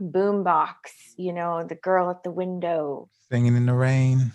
boom 0.00 0.44
box, 0.44 0.92
you 1.18 1.32
know, 1.32 1.64
the 1.64 1.74
girl 1.74 2.10
at 2.10 2.22
the 2.22 2.30
window 2.30 3.10
singing 3.30 3.56
in 3.56 3.66
the 3.66 3.74
rain 3.74 4.32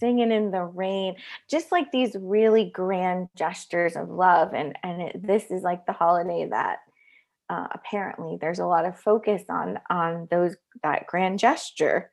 singing 0.00 0.32
in 0.32 0.50
the 0.50 0.62
rain 0.64 1.14
just 1.48 1.70
like 1.70 1.92
these 1.92 2.16
really 2.18 2.68
grand 2.70 3.28
gestures 3.36 3.94
of 3.94 4.08
love 4.08 4.52
and 4.52 4.76
and 4.82 5.00
it, 5.00 5.26
this 5.26 5.50
is 5.50 5.62
like 5.62 5.86
the 5.86 5.92
holiday 5.92 6.44
that 6.50 6.78
uh, 7.52 7.68
apparently 7.72 8.38
there's 8.40 8.58
a 8.60 8.66
lot 8.66 8.86
of 8.86 8.98
focus 8.98 9.42
on 9.50 9.78
on 9.90 10.26
those 10.30 10.56
that 10.82 11.06
grand 11.06 11.38
gesture. 11.38 12.10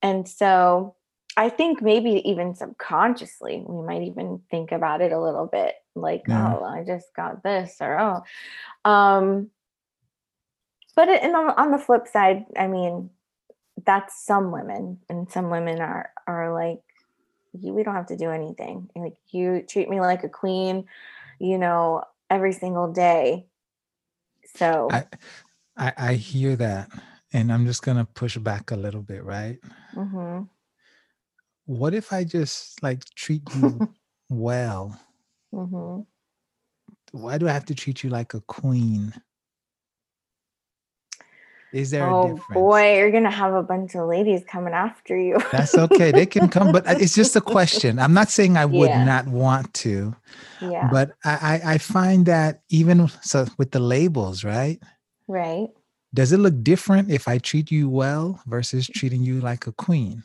And 0.00 0.26
so 0.28 0.94
i 1.36 1.48
think 1.48 1.80
maybe 1.80 2.28
even 2.28 2.56
subconsciously 2.56 3.62
we 3.64 3.86
might 3.86 4.02
even 4.02 4.40
think 4.50 4.72
about 4.72 5.00
it 5.00 5.12
a 5.12 5.20
little 5.20 5.46
bit 5.46 5.76
like 5.94 6.22
Yeah. 6.26 6.56
oh 6.56 6.64
i 6.64 6.82
just 6.84 7.06
got 7.14 7.44
this 7.44 7.76
or 7.80 7.98
oh. 8.00 8.90
Um 8.90 9.50
but 10.96 11.08
it, 11.08 11.22
and 11.22 11.36
on, 11.36 11.50
on 11.50 11.70
the 11.70 11.78
flip 11.78 12.08
side 12.08 12.46
i 12.58 12.66
mean 12.66 13.10
that's 13.86 14.26
some 14.26 14.50
women 14.50 14.98
and 15.08 15.30
some 15.30 15.50
women 15.50 15.80
are 15.80 16.10
are 16.26 16.52
like 16.52 16.80
you, 17.52 17.72
we 17.72 17.82
don't 17.84 17.94
have 17.94 18.06
to 18.06 18.16
do 18.16 18.30
anything. 18.30 18.88
Like 18.94 19.16
you 19.30 19.64
treat 19.68 19.88
me 19.88 20.00
like 20.00 20.24
a 20.24 20.28
queen 20.28 20.86
you 21.38 21.58
know 21.58 22.02
every 22.28 22.52
single 22.52 22.92
day 22.92 23.46
so 24.56 24.90
I, 24.90 25.04
I 25.76 25.92
I 25.96 26.14
hear 26.14 26.56
that, 26.56 26.90
and 27.32 27.52
I'm 27.52 27.66
just 27.66 27.82
gonna 27.82 28.04
push 28.04 28.36
back 28.38 28.70
a 28.70 28.76
little 28.76 29.02
bit, 29.02 29.24
right? 29.24 29.58
mhm. 29.92 30.48
What 31.66 31.94
if 31.94 32.12
I 32.12 32.24
just 32.24 32.82
like 32.82 33.04
treat 33.14 33.54
you 33.54 33.82
well? 34.28 35.00
Mhm. 35.52 36.06
Why 37.12 37.38
do 37.38 37.48
I 37.48 37.52
have 37.52 37.64
to 37.66 37.74
treat 37.74 38.02
you 38.02 38.10
like 38.10 38.34
a 38.34 38.40
queen? 38.40 39.14
Is 41.72 41.90
there 41.90 42.08
a 42.10 42.14
oh 42.14 42.14
difference? 42.14 42.48
boy 42.54 42.96
you're 42.98 43.12
gonna 43.12 43.30
have 43.30 43.54
a 43.54 43.62
bunch 43.62 43.94
of 43.96 44.08
ladies 44.08 44.42
coming 44.48 44.74
after 44.74 45.16
you 45.16 45.38
That's 45.50 45.78
okay. 45.78 46.12
They 46.12 46.26
can 46.26 46.48
come, 46.48 46.70
but 46.72 46.86
uh, 46.86 46.96
it's 46.98 47.14
just 47.14 47.36
a 47.36 47.40
question. 47.42 47.98
I'm 47.98 48.14
not 48.14 48.30
saying 48.30 48.56
I 48.56 48.66
would 48.66 48.94
Yeah. 48.94 49.04
not 49.04 49.28
want 49.28 49.74
to, 49.86 50.14
yeah 50.60 50.90
but 50.90 51.12
I, 51.24 51.60
I 51.64 51.74
I 51.74 51.78
find 51.78 52.26
that 52.26 52.62
even 52.70 53.08
so 53.22 53.46
with 53.58 53.72
the 53.72 53.80
labels, 53.80 54.44
right? 54.44 54.80
right 55.28 55.70
Does 56.14 56.32
it 56.32 56.38
look 56.38 56.62
different 56.64 57.10
if 57.10 57.28
I 57.28 57.38
treat 57.38 57.70
you 57.70 57.88
well 57.90 58.42
versus 58.46 58.88
treating 58.88 59.22
you 59.22 59.40
like 59.40 59.66
a 59.66 59.72
queen? 59.72 60.24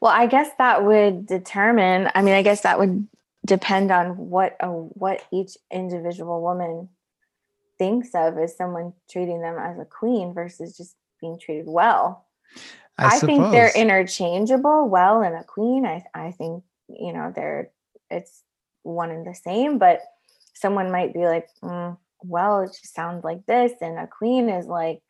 Well, 0.00 0.12
I 0.12 0.26
guess 0.26 0.50
that 0.58 0.84
would 0.84 1.26
determine. 1.26 2.10
I 2.14 2.22
mean, 2.22 2.34
I 2.34 2.42
guess 2.42 2.62
that 2.62 2.78
would 2.78 3.08
depend 3.46 3.90
on 3.92 4.16
what 4.16 4.56
a 4.60 4.68
what 4.68 5.24
each 5.32 5.56
individual 5.72 6.42
woman 6.42 6.90
thinks 7.80 8.10
of 8.14 8.36
as 8.36 8.58
someone 8.58 8.92
treating 9.10 9.40
them 9.40 9.56
as 9.58 9.78
a 9.78 9.86
queen 9.86 10.34
versus 10.34 10.76
just 10.76 10.96
being 11.18 11.38
treated 11.38 11.64
well. 11.66 12.26
I, 12.98 13.16
I, 13.16 13.18
think 13.20 13.50
they're 13.50 13.74
interchangeable. 13.74 14.86
Well, 14.86 15.22
and 15.22 15.34
a 15.34 15.44
queen, 15.44 15.86
I 15.86 16.04
I 16.14 16.32
think 16.32 16.62
you 16.88 17.14
know 17.14 17.32
they're 17.34 17.70
it's 18.10 18.42
one 18.82 19.10
and 19.10 19.26
the 19.26 19.34
same. 19.34 19.78
But 19.78 20.02
someone 20.52 20.92
might 20.92 21.14
be 21.14 21.24
like, 21.24 21.48
"Mm, 21.62 21.96
well, 22.22 22.60
it 22.60 22.76
just 22.78 22.94
sounds 22.94 23.24
like 23.24 23.46
this, 23.46 23.72
and 23.80 23.98
a 23.98 24.06
queen 24.06 24.48
is 24.50 24.66
like. 24.66 25.00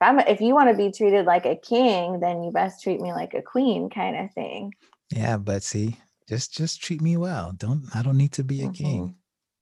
If, 0.00 0.08
I'm, 0.08 0.18
if 0.18 0.40
you 0.40 0.54
want 0.54 0.70
to 0.70 0.76
be 0.76 0.90
treated 0.90 1.24
like 1.24 1.46
a 1.46 1.54
king, 1.54 2.18
then 2.18 2.42
you 2.42 2.50
best 2.50 2.82
treat 2.82 3.00
me 3.00 3.12
like 3.12 3.32
a 3.32 3.40
queen, 3.40 3.88
kind 3.88 4.16
of 4.16 4.32
thing. 4.32 4.72
Yeah, 5.14 5.36
but 5.36 5.62
see, 5.62 5.96
just 6.28 6.52
just 6.52 6.82
treat 6.82 7.00
me 7.00 7.16
well. 7.16 7.52
Don't 7.56 7.84
I 7.94 8.02
don't 8.02 8.18
need 8.18 8.32
to 8.32 8.42
be 8.42 8.64
a 8.64 8.70
king. 8.70 9.14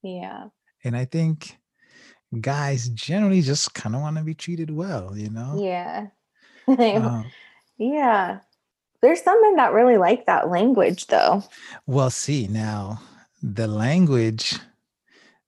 Yeah. 0.03 0.49
And 0.83 0.97
I 0.97 1.05
think 1.05 1.59
guys 2.41 2.89
generally 2.89 3.43
just 3.43 3.75
kind 3.75 3.95
of 3.95 4.01
want 4.01 4.17
to 4.17 4.23
be 4.23 4.35
treated 4.35 4.71
well, 4.71 5.17
you 5.17 5.31
know? 5.31 5.61
Yeah. 5.63 6.09
Um, 6.69 7.27
yeah. 7.77 8.39
There's 9.01 9.21
some 9.21 9.43
men 9.43 9.57
that 9.57 9.73
really 9.73 9.97
like 9.97 10.27
that 10.27 10.49
language 10.49 11.09
though. 11.09 11.43
well, 11.87 12.09
see, 12.09 12.47
now 12.47 13.01
the 13.43 13.67
language 13.67 14.55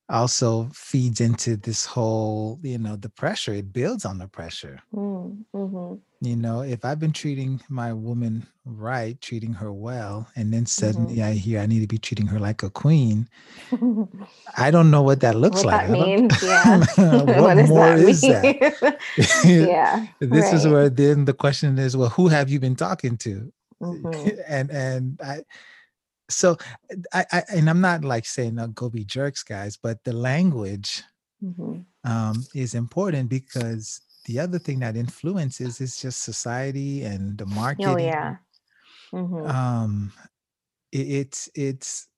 also 0.08 0.68
feeds 0.74 1.20
into 1.20 1.56
this 1.56 1.84
whole, 1.86 2.58
you 2.62 2.78
know, 2.78 2.96
the 2.96 3.08
pressure. 3.08 3.54
It 3.54 3.72
builds 3.72 4.04
on 4.04 4.18
the 4.18 4.28
pressure. 4.28 4.78
Mm, 4.94 5.44
mhm. 5.54 6.00
You 6.20 6.36
know, 6.36 6.62
if 6.62 6.84
I've 6.84 6.98
been 7.00 7.12
treating 7.12 7.60
my 7.68 7.92
woman 7.92 8.46
right, 8.64 9.20
treating 9.20 9.52
her 9.54 9.72
well, 9.72 10.26
and 10.36 10.52
then 10.52 10.64
suddenly 10.66 11.16
Mm-hmm. 11.16 11.24
I 11.24 11.32
hear 11.32 11.60
I 11.60 11.66
need 11.66 11.80
to 11.80 11.86
be 11.86 11.98
treating 11.98 12.26
her 12.28 12.38
like 12.38 12.62
a 12.62 12.70
queen, 12.70 13.28
I 14.56 14.70
don't 14.70 14.90
know 14.90 15.02
what 15.02 15.20
that 15.20 15.34
looks 15.36 15.64
what 15.64 15.66
like. 15.66 15.88
that 15.88 15.92
means, 15.92 16.42
yeah. 16.42 16.78
what, 17.40 17.54
does 17.56 17.68
more 17.68 17.88
that 17.96 17.98
is 17.98 18.20
that? 18.22 18.98
yeah. 19.44 20.06
this 20.20 20.52
is 20.52 20.66
where 20.66 20.88
then 20.88 21.24
the 21.26 21.34
question 21.34 21.78
is 21.78 21.96
well 21.96 22.08
who 22.10 22.28
have 22.28 22.48
you 22.48 22.60
been 22.60 22.76
talking 22.76 23.16
to 23.18 23.52
Mhm. 23.82 24.38
and 24.48 24.70
and 24.70 25.20
i 25.22 25.42
so 26.30 26.56
I, 27.12 27.24
I 27.32 27.42
and 27.50 27.68
i'm 27.68 27.80
not 27.80 28.04
like 28.04 28.24
saying 28.26 28.58
uh, 28.58 28.68
go 28.68 28.88
be 28.88 29.04
jerks 29.04 29.42
guys 29.42 29.76
but 29.76 30.02
the 30.04 30.12
language 30.12 31.02
Mhm. 31.42 31.84
um, 32.04 32.44
is 32.54 32.74
important 32.74 33.28
because 33.28 34.00
the 34.26 34.40
other 34.40 34.58
thing 34.58 34.80
that 34.80 34.96
influences 34.96 35.80
is 35.80 36.00
just 36.00 36.22
society 36.22 37.02
and 37.04 37.36
the 37.36 37.46
marketing. 37.46 37.92
Oh 37.92 37.98
yeah. 37.98 38.36
Mhm. 39.12 39.50
Um, 39.50 40.12
it, 40.92 41.06
it's 41.08 41.50
it's 41.54 42.08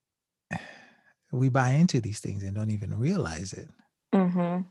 we 1.32 1.48
buy 1.48 1.70
into 1.70 2.00
these 2.00 2.20
things 2.20 2.42
and 2.44 2.54
don't 2.54 2.70
even 2.70 2.96
realize 2.98 3.52
it. 3.52 3.68
mm-hmm. 4.14 4.62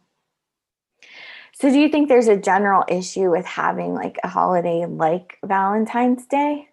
So, 1.54 1.70
do 1.70 1.80
you 1.80 1.90
think 1.90 2.10
there's 2.10 2.28
a 2.28 2.38
general 2.38 2.84
issue 2.88 3.30
with 3.32 3.46
having 3.46 3.94
like 3.94 4.18
a 4.24 4.28
holiday 4.28 4.86
like 4.86 5.38
Valentine's 5.44 6.26
Day? 6.26 6.70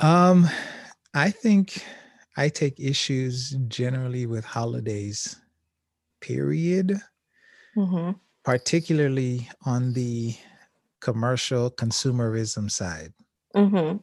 Um, 0.00 0.48
I 1.16 1.30
think 1.30 1.82
I 2.36 2.50
take 2.50 2.78
issues 2.78 3.56
generally 3.68 4.26
with 4.26 4.44
holidays, 4.44 5.34
period, 6.20 7.00
hmm 7.74 8.10
particularly 8.44 9.48
on 9.64 9.94
the 9.94 10.36
commercial 11.00 11.70
consumerism 11.70 12.70
side. 12.70 13.14
hmm 13.54 13.96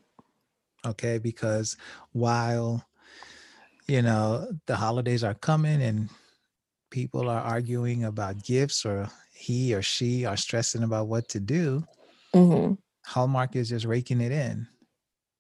Okay, 0.86 1.20
because 1.20 1.78
while 2.14 2.84
you 3.88 4.02
know 4.02 4.50
the 4.66 4.76
holidays 4.76 5.24
are 5.24 5.36
coming 5.36 5.84
and 5.84 6.10
people 6.90 7.30
are 7.30 7.42
arguing 7.42 8.06
about 8.06 8.44
gifts 8.44 8.88
or 8.88 9.08
he 9.36 9.76
or 9.76 9.84
she 9.84 10.26
are 10.26 10.36
stressing 10.38 10.82
about 10.82 11.08
what 11.08 11.30
to 11.30 11.40
do, 11.40 11.84
hmm 12.34 12.74
Hallmark 13.06 13.56
is 13.56 13.70
just 13.70 13.86
raking 13.86 14.20
it 14.20 14.32
in. 14.32 14.66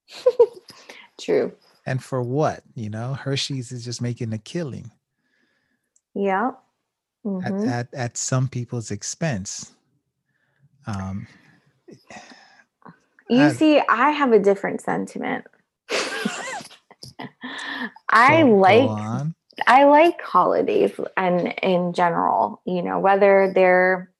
True. 1.19 1.51
And 1.85 2.03
for 2.03 2.21
what? 2.21 2.63
You 2.75 2.89
know, 2.89 3.13
Hershey's 3.13 3.71
is 3.71 3.85
just 3.85 4.01
making 4.01 4.33
a 4.33 4.37
killing. 4.37 4.91
Yeah. 6.15 6.51
at, 7.43 7.51
hmm 7.51 7.67
at, 7.67 7.93
at 7.93 8.17
some 8.17 8.47
people's 8.47 8.91
expense. 8.91 9.73
Um, 10.87 11.27
You 13.29 13.39
I- 13.39 13.53
see, 13.53 13.79
I 13.89 14.11
have 14.11 14.31
a 14.33 14.39
different 14.39 14.81
sentiment. 14.81 15.45
I 18.09 18.43
like. 18.43 18.89
I 19.67 19.83
like 19.83 20.19
holidays 20.21 20.91
and 21.15 21.53
in 21.61 21.93
general, 21.93 22.61
you 22.65 22.81
know, 22.81 22.99
whether 22.99 23.51
they're 23.53 24.11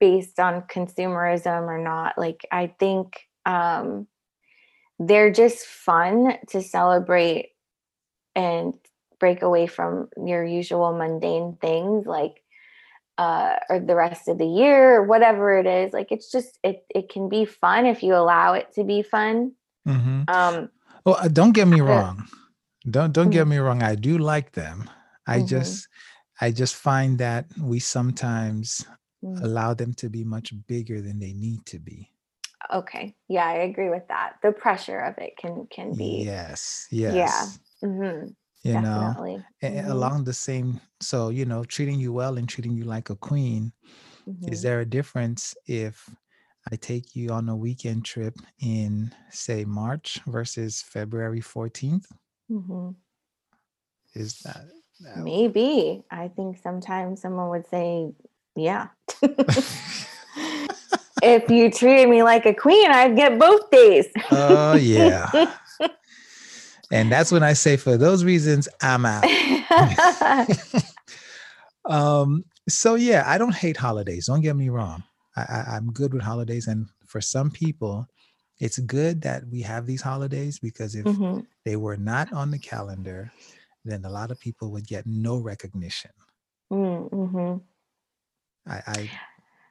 based 0.00 0.40
on 0.40 0.62
consumerism 0.62 1.68
or 1.68 1.78
not. 1.78 2.18
Like 2.18 2.44
I 2.50 2.74
think 2.78 3.20
um 3.46 4.06
they're 4.98 5.32
just 5.32 5.66
fun 5.66 6.34
to 6.48 6.62
celebrate 6.62 7.50
and 8.34 8.74
break 9.20 9.42
away 9.42 9.66
from 9.66 10.08
your 10.24 10.44
usual 10.44 10.92
mundane 10.96 11.56
things 11.60 12.06
like 12.06 12.42
uh 13.18 13.56
or 13.70 13.78
the 13.80 13.94
rest 13.94 14.28
of 14.28 14.38
the 14.38 14.46
year 14.46 14.96
or 14.96 15.02
whatever 15.04 15.56
it 15.58 15.66
is. 15.66 15.92
Like 15.92 16.10
it's 16.10 16.30
just 16.30 16.58
it 16.62 16.84
it 16.94 17.08
can 17.08 17.28
be 17.28 17.44
fun 17.44 17.86
if 17.86 18.02
you 18.02 18.14
allow 18.14 18.54
it 18.54 18.72
to 18.74 18.84
be 18.84 19.02
fun. 19.02 19.52
Mhm. 19.86 20.28
Um 20.28 20.68
Well, 21.04 21.16
uh, 21.20 21.28
don't 21.28 21.52
get 21.52 21.68
me 21.68 21.80
Uh, 21.80 21.84
wrong. 21.84 22.28
Don't 22.90 23.12
don't 23.12 23.30
get 23.30 23.46
Mhm. 23.46 23.50
me 23.50 23.58
wrong. 23.58 23.82
I 23.82 23.94
do 23.94 24.18
like 24.18 24.52
them. 24.52 24.90
I 25.26 25.40
Mhm. 25.40 25.48
just 25.48 25.88
I 26.40 26.50
just 26.50 26.74
find 26.74 27.18
that 27.18 27.46
we 27.58 27.78
sometimes 27.78 28.84
mm. 29.24 29.42
allow 29.42 29.74
them 29.74 29.94
to 29.94 30.08
be 30.10 30.24
much 30.24 30.52
bigger 30.66 31.00
than 31.00 31.18
they 31.20 31.32
need 31.32 31.64
to 31.66 31.78
be. 31.78 32.10
Okay. 32.72 33.16
Yeah, 33.28 33.46
I 33.46 33.54
agree 33.64 33.90
with 33.90 34.06
that. 34.08 34.36
The 34.42 34.52
pressure 34.52 35.00
of 35.00 35.18
it 35.18 35.36
can 35.36 35.66
can 35.70 35.94
be 35.96 36.26
Yes, 36.26 36.86
Yeah. 37.06 37.14
yes. 37.14 37.58
mhm, 37.84 38.34
You 38.62 38.78
know, 38.78 39.16
definitely. 39.16 39.46
a- 39.62 39.80
Mhm, 39.80 39.86
along 39.92 40.24
the 40.24 40.32
same. 40.32 40.80
So 41.00 41.28
you 41.30 41.44
know, 41.44 41.64
treating 41.64 42.00
you 42.00 42.12
well 42.12 42.38
and 42.38 42.48
treating 42.48 42.72
you 42.72 42.84
like 42.84 43.10
a 43.10 43.16
queen. 43.16 43.72
Is 44.46 44.62
mhm. 44.62 44.62
there 44.62 44.80
a 44.80 44.86
difference 44.86 45.54
if 45.66 46.10
I 46.72 46.76
take 46.76 47.14
you 47.16 47.30
on 47.30 47.48
a 47.48 47.56
weekend 47.56 48.04
trip 48.04 48.36
in, 48.60 49.14
say, 49.30 49.64
March 49.64 50.20
versus 50.26 50.82
February 50.82 51.40
14th? 51.42 52.06
Mhm. 52.48 52.96
Is 54.14 54.40
that, 54.44 54.66
that- 55.00 55.24
Maybe. 55.24 56.04
I 56.10 56.28
think 56.28 56.58
sometimes 56.58 57.20
someone 57.20 57.50
would 57.50 57.66
say, 57.66 58.12
yeah. 58.56 58.88
if 61.24 61.50
you 61.50 61.70
treated 61.70 62.08
me 62.08 62.22
like 62.22 62.46
a 62.46 62.54
queen, 62.54 62.90
I'd 62.90 63.16
get 63.16 63.38
both 63.38 63.70
days. 63.70 64.06
Oh, 64.30 64.74
yeah. 64.76 65.30
and 66.92 67.10
that's 67.10 67.32
when 67.32 67.42
I 67.42 67.52
say, 67.54 67.76
for 67.76 67.96
those 67.96 68.24
reasons, 68.24 68.68
I'm 68.82 69.04
out. 69.06 69.24
um, 71.86 72.44
so, 72.68 72.94
yeah, 72.94 73.24
I 73.26 73.38
don't 73.38 73.54
hate 73.54 73.76
holidays. 73.76 74.26
Don't 74.26 74.40
get 74.40 74.56
me 74.56 74.68
wrong. 74.68 75.02
I, 75.36 75.42
I, 75.42 75.64
I'm 75.76 75.92
good 75.92 76.12
with 76.14 76.22
holidays. 76.22 76.66
And 76.66 76.86
for 77.06 77.20
some 77.20 77.50
people, 77.50 78.06
it's 78.60 78.78
good 78.78 79.20
that 79.22 79.42
we 79.50 79.60
have 79.62 79.86
these 79.86 80.00
holidays 80.02 80.58
because 80.58 80.94
if 80.94 81.04
Mhm. 81.04 81.44
they 81.64 81.76
were 81.76 81.96
not 81.96 82.32
on 82.32 82.50
the 82.50 82.58
calendar, 82.58 83.30
then 83.84 84.04
a 84.04 84.10
lot 84.10 84.30
of 84.30 84.38
people 84.40 84.70
would 84.72 84.86
get 84.86 85.06
no 85.06 85.36
recognition. 85.38 86.10
Mm, 86.72 87.10
mhm. 87.10 87.60
I, 88.66 88.82
I 88.86 89.10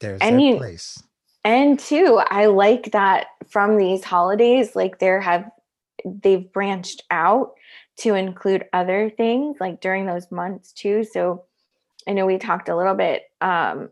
there's 0.01 0.21
And 0.21 0.41
you- 0.41 0.57
place. 0.57 1.01
And 1.45 1.77
two, 1.79 2.21
I 2.29 2.45
like 2.45 2.91
that 2.91 3.27
from 3.49 3.77
these 3.77 4.03
holidays, 4.03 4.75
like 4.75 4.99
there 4.99 5.19
have 5.21 5.49
they've 6.05 6.51
branched 6.51 7.03
out 7.11 7.53
to 7.97 8.15
include 8.15 8.65
other 8.73 9.09
things 9.09 9.57
like 9.59 9.79
during 9.81 10.05
those 10.05 10.31
months 10.31 10.71
too. 10.71 11.03
So 11.03 11.43
I 12.07 12.13
know 12.13 12.25
we 12.25 12.37
talked 12.37 12.69
a 12.69 12.75
little 12.75 12.95
bit 12.95 13.23
um 13.41 13.89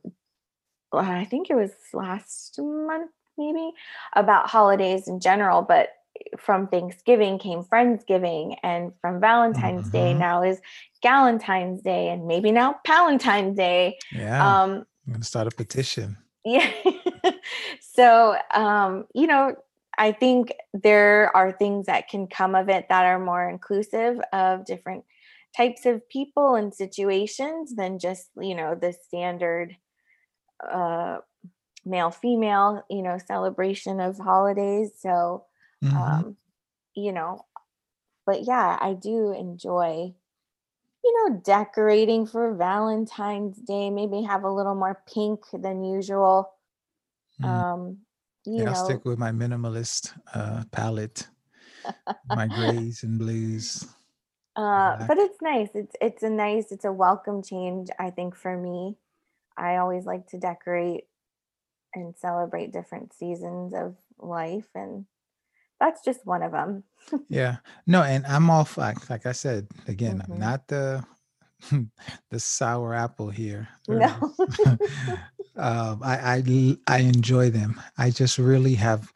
I 0.94 1.24
think 1.26 1.50
it 1.50 1.56
was 1.56 1.72
last 1.94 2.60
month 2.60 3.12
maybe 3.38 3.72
about 4.14 4.50
holidays 4.50 5.08
in 5.08 5.20
general, 5.22 5.62
but 5.62 5.90
from 6.38 6.68
Thanksgiving 6.68 7.40
came 7.40 7.64
Friendsgiving 7.64 8.58
and 8.64 8.92
from 9.00 9.22
Valentine's 9.22 9.90
Day 9.90 10.14
Mhm. 10.14 10.18
now 10.18 10.44
is 10.44 10.60
Galentine's 11.04 11.82
Day 11.82 12.10
and 12.10 12.28
maybe 12.28 12.52
now 12.52 12.80
Palentine's 12.86 13.56
Day. 13.56 13.98
Yeah, 14.12 14.64
Um 14.64 14.86
I'm 15.08 15.14
gonna 15.14 15.24
start 15.24 15.48
a 15.48 15.52
petition. 15.52 16.18
yeah. 16.46 16.70
so, 17.82 18.36
um, 18.54 19.06
you 19.14 19.28
know, 19.28 19.56
I 19.98 20.12
think 20.12 20.54
there 20.74 21.36
are 21.36 21.52
things 21.52 21.86
that 21.88 22.08
can 22.08 22.28
come 22.28 22.56
of 22.56 22.70
it 22.70 22.88
that 22.90 23.06
are 23.06 23.20
more 23.20 23.48
inclusive 23.50 24.20
of 24.34 24.66
different 24.66 25.04
types 25.56 25.86
of 25.86 26.08
people 26.10 26.56
and 26.56 26.74
situations 26.74 27.76
than 27.76 28.00
just, 28.00 28.30
you 28.40 28.56
know, 28.56 28.76
the 28.76 28.94
standard 28.94 29.76
uh 30.70 31.18
male 31.86 32.12
female, 32.12 32.84
you 32.90 33.02
know, 33.04 33.18
celebration 33.18 34.00
of 34.02 34.18
holidays. 34.20 34.92
So, 35.00 35.46
Mhm. 35.82 36.26
um, 36.26 36.38
you 36.96 37.14
know, 37.14 37.46
but 38.26 38.44
yeah, 38.46 38.78
I 38.82 38.94
do 38.94 39.32
enjoy 39.34 40.14
you 41.04 41.30
know, 41.30 41.38
decorating 41.44 42.26
for 42.26 42.54
Valentine's 42.54 43.58
Day, 43.58 43.90
maybe 43.90 44.22
have 44.24 44.44
a 44.44 44.52
little 44.52 44.76
more 44.76 45.02
pink 45.12 45.42
than 45.54 45.84
usual. 45.84 46.52
Mm. 47.42 47.66
Um, 47.74 48.00
you 48.46 48.64
Yeah, 48.64 48.70
I'll 48.70 48.76
know, 48.76 48.76
stick 48.76 49.06
with 49.06 49.20
my 49.20 49.32
minimalist 49.32 50.14
uh, 50.34 50.64
palette, 50.72 51.30
my 52.26 52.48
grays 52.48 53.04
and 53.04 53.20
blues. 53.20 53.86
uh, 54.56 54.98
black. 54.98 55.08
but 55.08 55.18
it's 55.18 55.42
nice. 55.42 55.70
It's 55.74 55.96
it's 56.02 56.24
a 56.24 56.30
nice, 56.30 56.72
it's 56.72 56.86
a 56.86 56.92
welcome 56.92 57.42
change, 57.44 57.90
I 58.00 58.10
think, 58.10 58.36
for 58.36 58.58
me. 58.58 58.98
I 59.58 59.78
always 59.78 60.06
like 60.06 60.28
to 60.30 60.40
decorate 60.40 61.06
and 61.96 62.16
celebrate 62.18 62.74
different 62.74 63.14
seasons 63.14 63.74
of 63.76 63.98
life, 64.20 64.70
and 64.76 65.06
that's 65.80 66.04
just 66.06 66.26
one 66.26 66.44
of 66.44 66.54
them. 66.54 66.86
Yeah, 67.30 67.58
no, 67.88 68.04
and 68.04 68.26
I'm 68.26 68.50
off. 68.50 68.78
Like, 68.78 69.10
like 69.10 69.26
I 69.26 69.32
said 69.32 69.68
again, 69.88 70.22
I'm 70.22 70.28
Mhm. 70.30 70.40
not 70.40 70.68
the 70.68 71.06
the 72.30 72.40
sour 72.40 72.94
apple 72.94 73.30
here. 73.30 73.70
No. 73.88 74.34
Um, 75.56 76.02
I 76.04 77.00
enjoy 77.00 77.50
them. 77.50 77.82
I 77.98 78.10
just 78.10 78.38
really 78.38 78.76
have 78.76 79.12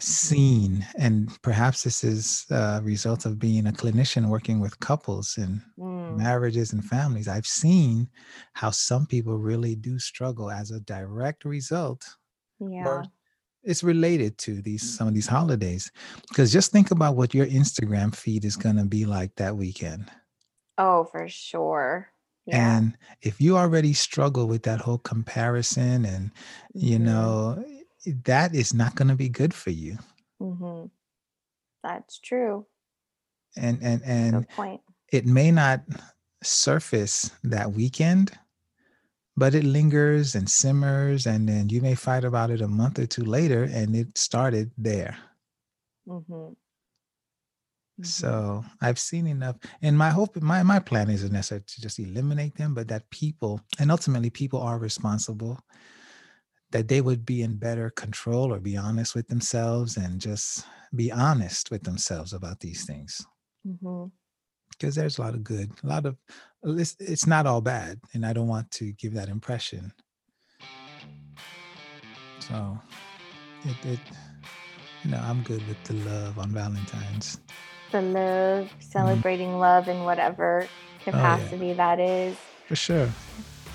seen, 0.00 0.86
and 0.98 1.30
perhaps 1.42 1.84
this 1.84 2.04
is 2.04 2.46
a 2.50 2.80
result 2.82 3.26
of 3.26 3.38
being 3.38 3.66
a 3.66 3.72
clinician 3.72 4.28
working 4.28 4.60
with 4.60 4.80
couples 4.80 5.36
and 5.38 5.62
Mm, 5.78 6.20
marriages 6.20 6.72
and 6.72 6.84
families. 6.84 7.28
I've 7.28 7.46
seen 7.46 8.10
how 8.54 8.70
some 8.70 9.06
people 9.06 9.38
really 9.38 9.76
do 9.76 9.98
struggle 9.98 10.50
as 10.50 10.70
a 10.70 10.80
direct 10.80 11.44
result 11.44 12.04
yeah. 12.58 13.06
it's 13.62 13.82
related 13.82 14.38
to 14.38 14.62
these 14.62 14.82
some 14.82 15.08
of 15.08 15.14
these 15.14 15.26
holidays 15.26 15.90
because 16.28 16.52
just 16.52 16.72
think 16.72 16.90
about 16.90 17.16
what 17.16 17.34
your 17.34 17.46
instagram 17.46 18.14
feed 18.14 18.44
is 18.44 18.56
going 18.56 18.76
to 18.76 18.84
be 18.84 19.04
like 19.04 19.34
that 19.36 19.56
weekend 19.56 20.10
Oh, 20.78 21.04
for 21.04 21.28
sure. 21.28 22.14
Yeah. 22.46 22.80
and 22.80 22.96
if 23.22 23.40
you 23.40 23.56
already 23.56 23.92
struggle 23.92 24.46
with 24.46 24.62
that 24.64 24.80
whole 24.80 24.98
comparison 24.98 26.04
and 26.04 26.30
you 26.78 26.98
Mhm, 26.98 26.98
know 26.98 27.64
that 28.24 28.54
is 28.54 28.72
not 28.74 28.94
going 28.94 29.08
to 29.08 29.16
be 29.16 29.28
good 29.28 29.52
for 29.54 29.70
you 29.70 29.98
mhm. 30.40 30.90
That's 31.82 32.18
true. 32.20 32.66
and 33.56 33.78
and 33.82 34.02
and 34.04 34.34
Good 34.34 34.48
point. 34.50 34.82
it 35.12 35.26
may 35.26 35.50
not 35.50 35.82
surface 36.42 37.30
that 37.44 37.72
weekend, 37.72 38.38
but 39.36 39.54
it 39.54 39.64
lingers 39.64 40.34
and 40.34 40.48
simmers, 40.50 41.26
and 41.26 41.48
then 41.48 41.68
you 41.68 41.80
may 41.80 41.94
fight 41.94 42.24
about 42.24 42.50
it 42.50 42.60
a 42.60 42.68
month 42.68 42.98
or 42.98 43.06
two 43.06 43.24
later, 43.24 43.64
and 43.64 43.94
it 43.94 44.16
started 44.18 44.72
there. 44.78 45.16
Mm-hmm. 46.06 46.52
So 48.02 48.62
I've 48.82 48.98
seen 48.98 49.26
enough, 49.26 49.56
and 49.80 49.96
my 49.96 50.10
hope, 50.10 50.36
my 50.36 50.62
my 50.62 50.78
plan 50.78 51.08
isn't 51.08 51.32
necessarily 51.32 51.64
to 51.66 51.80
just 51.80 51.98
eliminate 51.98 52.54
them, 52.54 52.74
but 52.74 52.88
that 52.88 53.08
people, 53.10 53.60
and 53.78 53.90
ultimately 53.90 54.28
people 54.28 54.60
are 54.60 54.78
responsible, 54.78 55.58
that 56.72 56.88
they 56.88 57.00
would 57.00 57.24
be 57.24 57.42
in 57.42 57.56
better 57.56 57.88
control 57.90 58.52
or 58.52 58.60
be 58.60 58.76
honest 58.76 59.14
with 59.14 59.28
themselves 59.28 59.96
and 59.96 60.20
just 60.20 60.66
be 60.94 61.10
honest 61.10 61.70
with 61.70 61.84
themselves 61.84 62.34
about 62.34 62.60
these 62.60 62.84
things. 62.84 63.24
Mm-hmm. 63.66 64.08
Because 64.70 64.94
there's 64.94 65.16
a 65.16 65.22
lot 65.22 65.34
of 65.34 65.42
good, 65.42 65.72
a 65.82 65.86
lot 65.86 66.04
of 66.04 66.16
it's, 66.64 66.96
it's 67.00 67.26
not 67.26 67.46
all 67.46 67.62
bad, 67.62 67.98
and 68.12 68.26
I 68.26 68.34
don't 68.34 68.48
want 68.48 68.70
to 68.72 68.92
give 68.92 69.14
that 69.14 69.30
impression. 69.30 69.90
So, 72.40 72.78
it, 73.64 73.86
it 73.86 74.00
you 75.02 75.12
know, 75.12 75.20
I'm 75.24 75.42
good 75.42 75.66
with 75.66 75.82
the 75.84 75.94
love 75.94 76.38
on 76.38 76.50
Valentine's. 76.50 77.40
The 77.92 78.02
love, 78.02 78.70
celebrating 78.80 79.58
love 79.58 79.88
in 79.88 80.04
whatever 80.04 80.66
capacity 81.04 81.72
that 81.74 82.00
is. 82.00 82.36
For 82.68 82.76
sure. 82.76 83.08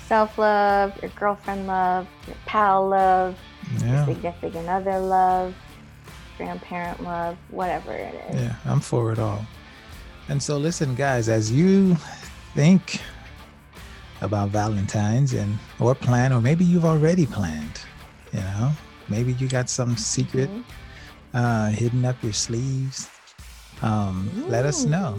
Self 0.06 0.36
love, 0.36 0.92
your 1.00 1.10
girlfriend 1.12 1.66
love, 1.66 2.06
your 2.26 2.36
pal 2.44 2.88
love, 2.88 3.38
Yeah. 3.80 4.04
your 4.06 4.14
significant 4.14 4.68
other 4.68 4.98
love, 4.98 5.54
grandparent 6.36 7.02
love, 7.02 7.38
whatever 7.48 7.92
it 7.92 8.14
is. 8.30 8.42
Yeah, 8.42 8.54
I'm 8.66 8.80
for 8.80 9.12
it 9.12 9.18
all. 9.18 9.46
And 10.28 10.42
so, 10.42 10.58
listen, 10.58 10.94
guys, 10.94 11.28
as 11.28 11.50
you 11.50 11.96
think 12.54 13.00
about 14.20 14.50
Valentine's 14.50 15.32
and 15.32 15.58
or 15.80 15.94
plan, 15.94 16.32
or 16.32 16.40
maybe 16.40 16.64
you've 16.64 16.84
already 16.84 17.26
planned, 17.26 17.80
you 18.32 18.40
know, 18.40 18.72
maybe 19.08 19.32
you 19.34 19.48
got 19.48 19.68
some 19.68 19.96
secret 19.96 20.50
Mhm. 20.50 20.64
uh, 21.34 21.68
hidden 21.70 22.04
up 22.04 22.22
your 22.22 22.32
sleeves. 22.34 23.08
Um, 23.82 24.30
let 24.48 24.64
us 24.64 24.84
know. 24.84 25.18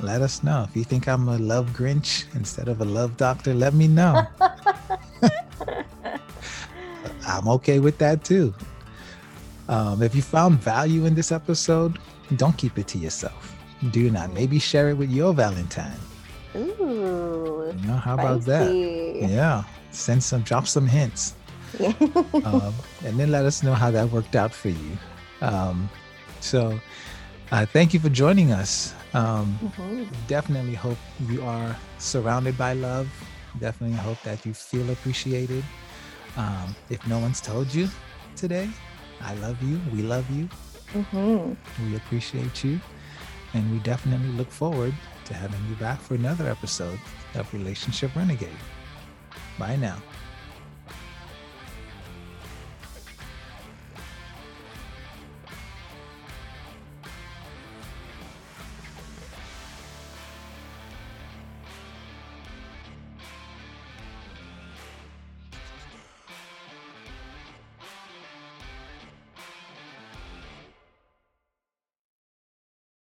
Let 0.00 0.22
us 0.22 0.44
know 0.44 0.64
if 0.68 0.76
you 0.76 0.84
think 0.84 1.08
I'm 1.08 1.28
a 1.28 1.38
love 1.38 1.70
Grinch 1.70 2.24
instead 2.34 2.68
of 2.68 2.80
a 2.80 2.84
love 2.84 3.16
doctor. 3.16 3.52
Let 3.54 3.74
me 3.74 3.88
know. 3.88 4.24
I'm 7.26 7.48
okay 7.48 7.78
with 7.80 7.98
that 7.98 8.24
too. 8.24 8.54
Um, 9.68 10.02
if 10.02 10.14
you 10.14 10.22
found 10.22 10.60
value 10.60 11.04
in 11.04 11.14
this 11.14 11.32
episode, 11.32 11.98
don't 12.36 12.56
keep 12.56 12.78
it 12.78 12.86
to 12.88 12.98
yourself. 12.98 13.56
Do 13.90 14.10
not. 14.10 14.32
Maybe 14.32 14.58
share 14.58 14.88
it 14.90 14.94
with 14.94 15.10
your 15.10 15.34
Valentine. 15.34 15.98
Ooh. 16.56 17.72
You 17.76 17.86
know, 17.86 17.96
how 17.96 18.14
about 18.14 18.42
that? 18.42 18.74
Yeah. 18.74 19.64
Send 19.90 20.22
some, 20.22 20.42
drop 20.42 20.66
some 20.66 20.86
hints. 20.86 21.34
Yeah. 21.78 21.92
um, 22.44 22.74
and 23.04 23.18
then 23.18 23.30
let 23.30 23.44
us 23.44 23.62
know 23.62 23.74
how 23.74 23.90
that 23.90 24.10
worked 24.10 24.36
out 24.36 24.52
for 24.52 24.70
you. 24.70 24.98
Um, 25.40 25.88
so, 26.40 26.80
uh, 27.52 27.66
thank 27.66 27.94
you 27.94 28.00
for 28.00 28.08
joining 28.08 28.52
us. 28.52 28.94
Um, 29.14 29.58
Mhm. 29.62 30.06
definitely 30.26 30.74
hope 30.74 30.98
you 31.28 31.42
are 31.44 31.76
surrounded 31.98 32.56
by 32.58 32.74
love. 32.74 33.08
Definitely 33.58 33.96
hope 33.98 34.20
that 34.24 34.44
you 34.44 34.52
feel 34.54 34.88
appreciated. 34.90 35.64
Um, 36.36 36.76
if 36.90 37.04
no 37.06 37.18
one's 37.18 37.40
told 37.40 37.72
you 37.74 37.88
today, 38.36 38.68
I 39.24 39.34
love 39.36 39.60
you. 39.62 39.80
We 39.92 40.02
love 40.02 40.28
you. 40.30 40.48
Mhm. 40.94 41.56
We 41.84 41.96
appreciate 41.96 42.62
you. 42.62 42.80
And 43.54 43.72
we 43.72 43.78
definitely 43.80 44.28
look 44.36 44.50
forward 44.50 44.94
to 45.24 45.34
having 45.34 45.60
you 45.68 45.74
back 45.76 46.00
for 46.00 46.14
another 46.14 46.48
episode 46.48 47.00
of 47.34 47.52
Relationship 47.52 48.14
Renegade. 48.14 48.60
Bye 49.58 49.76
now. 49.76 49.96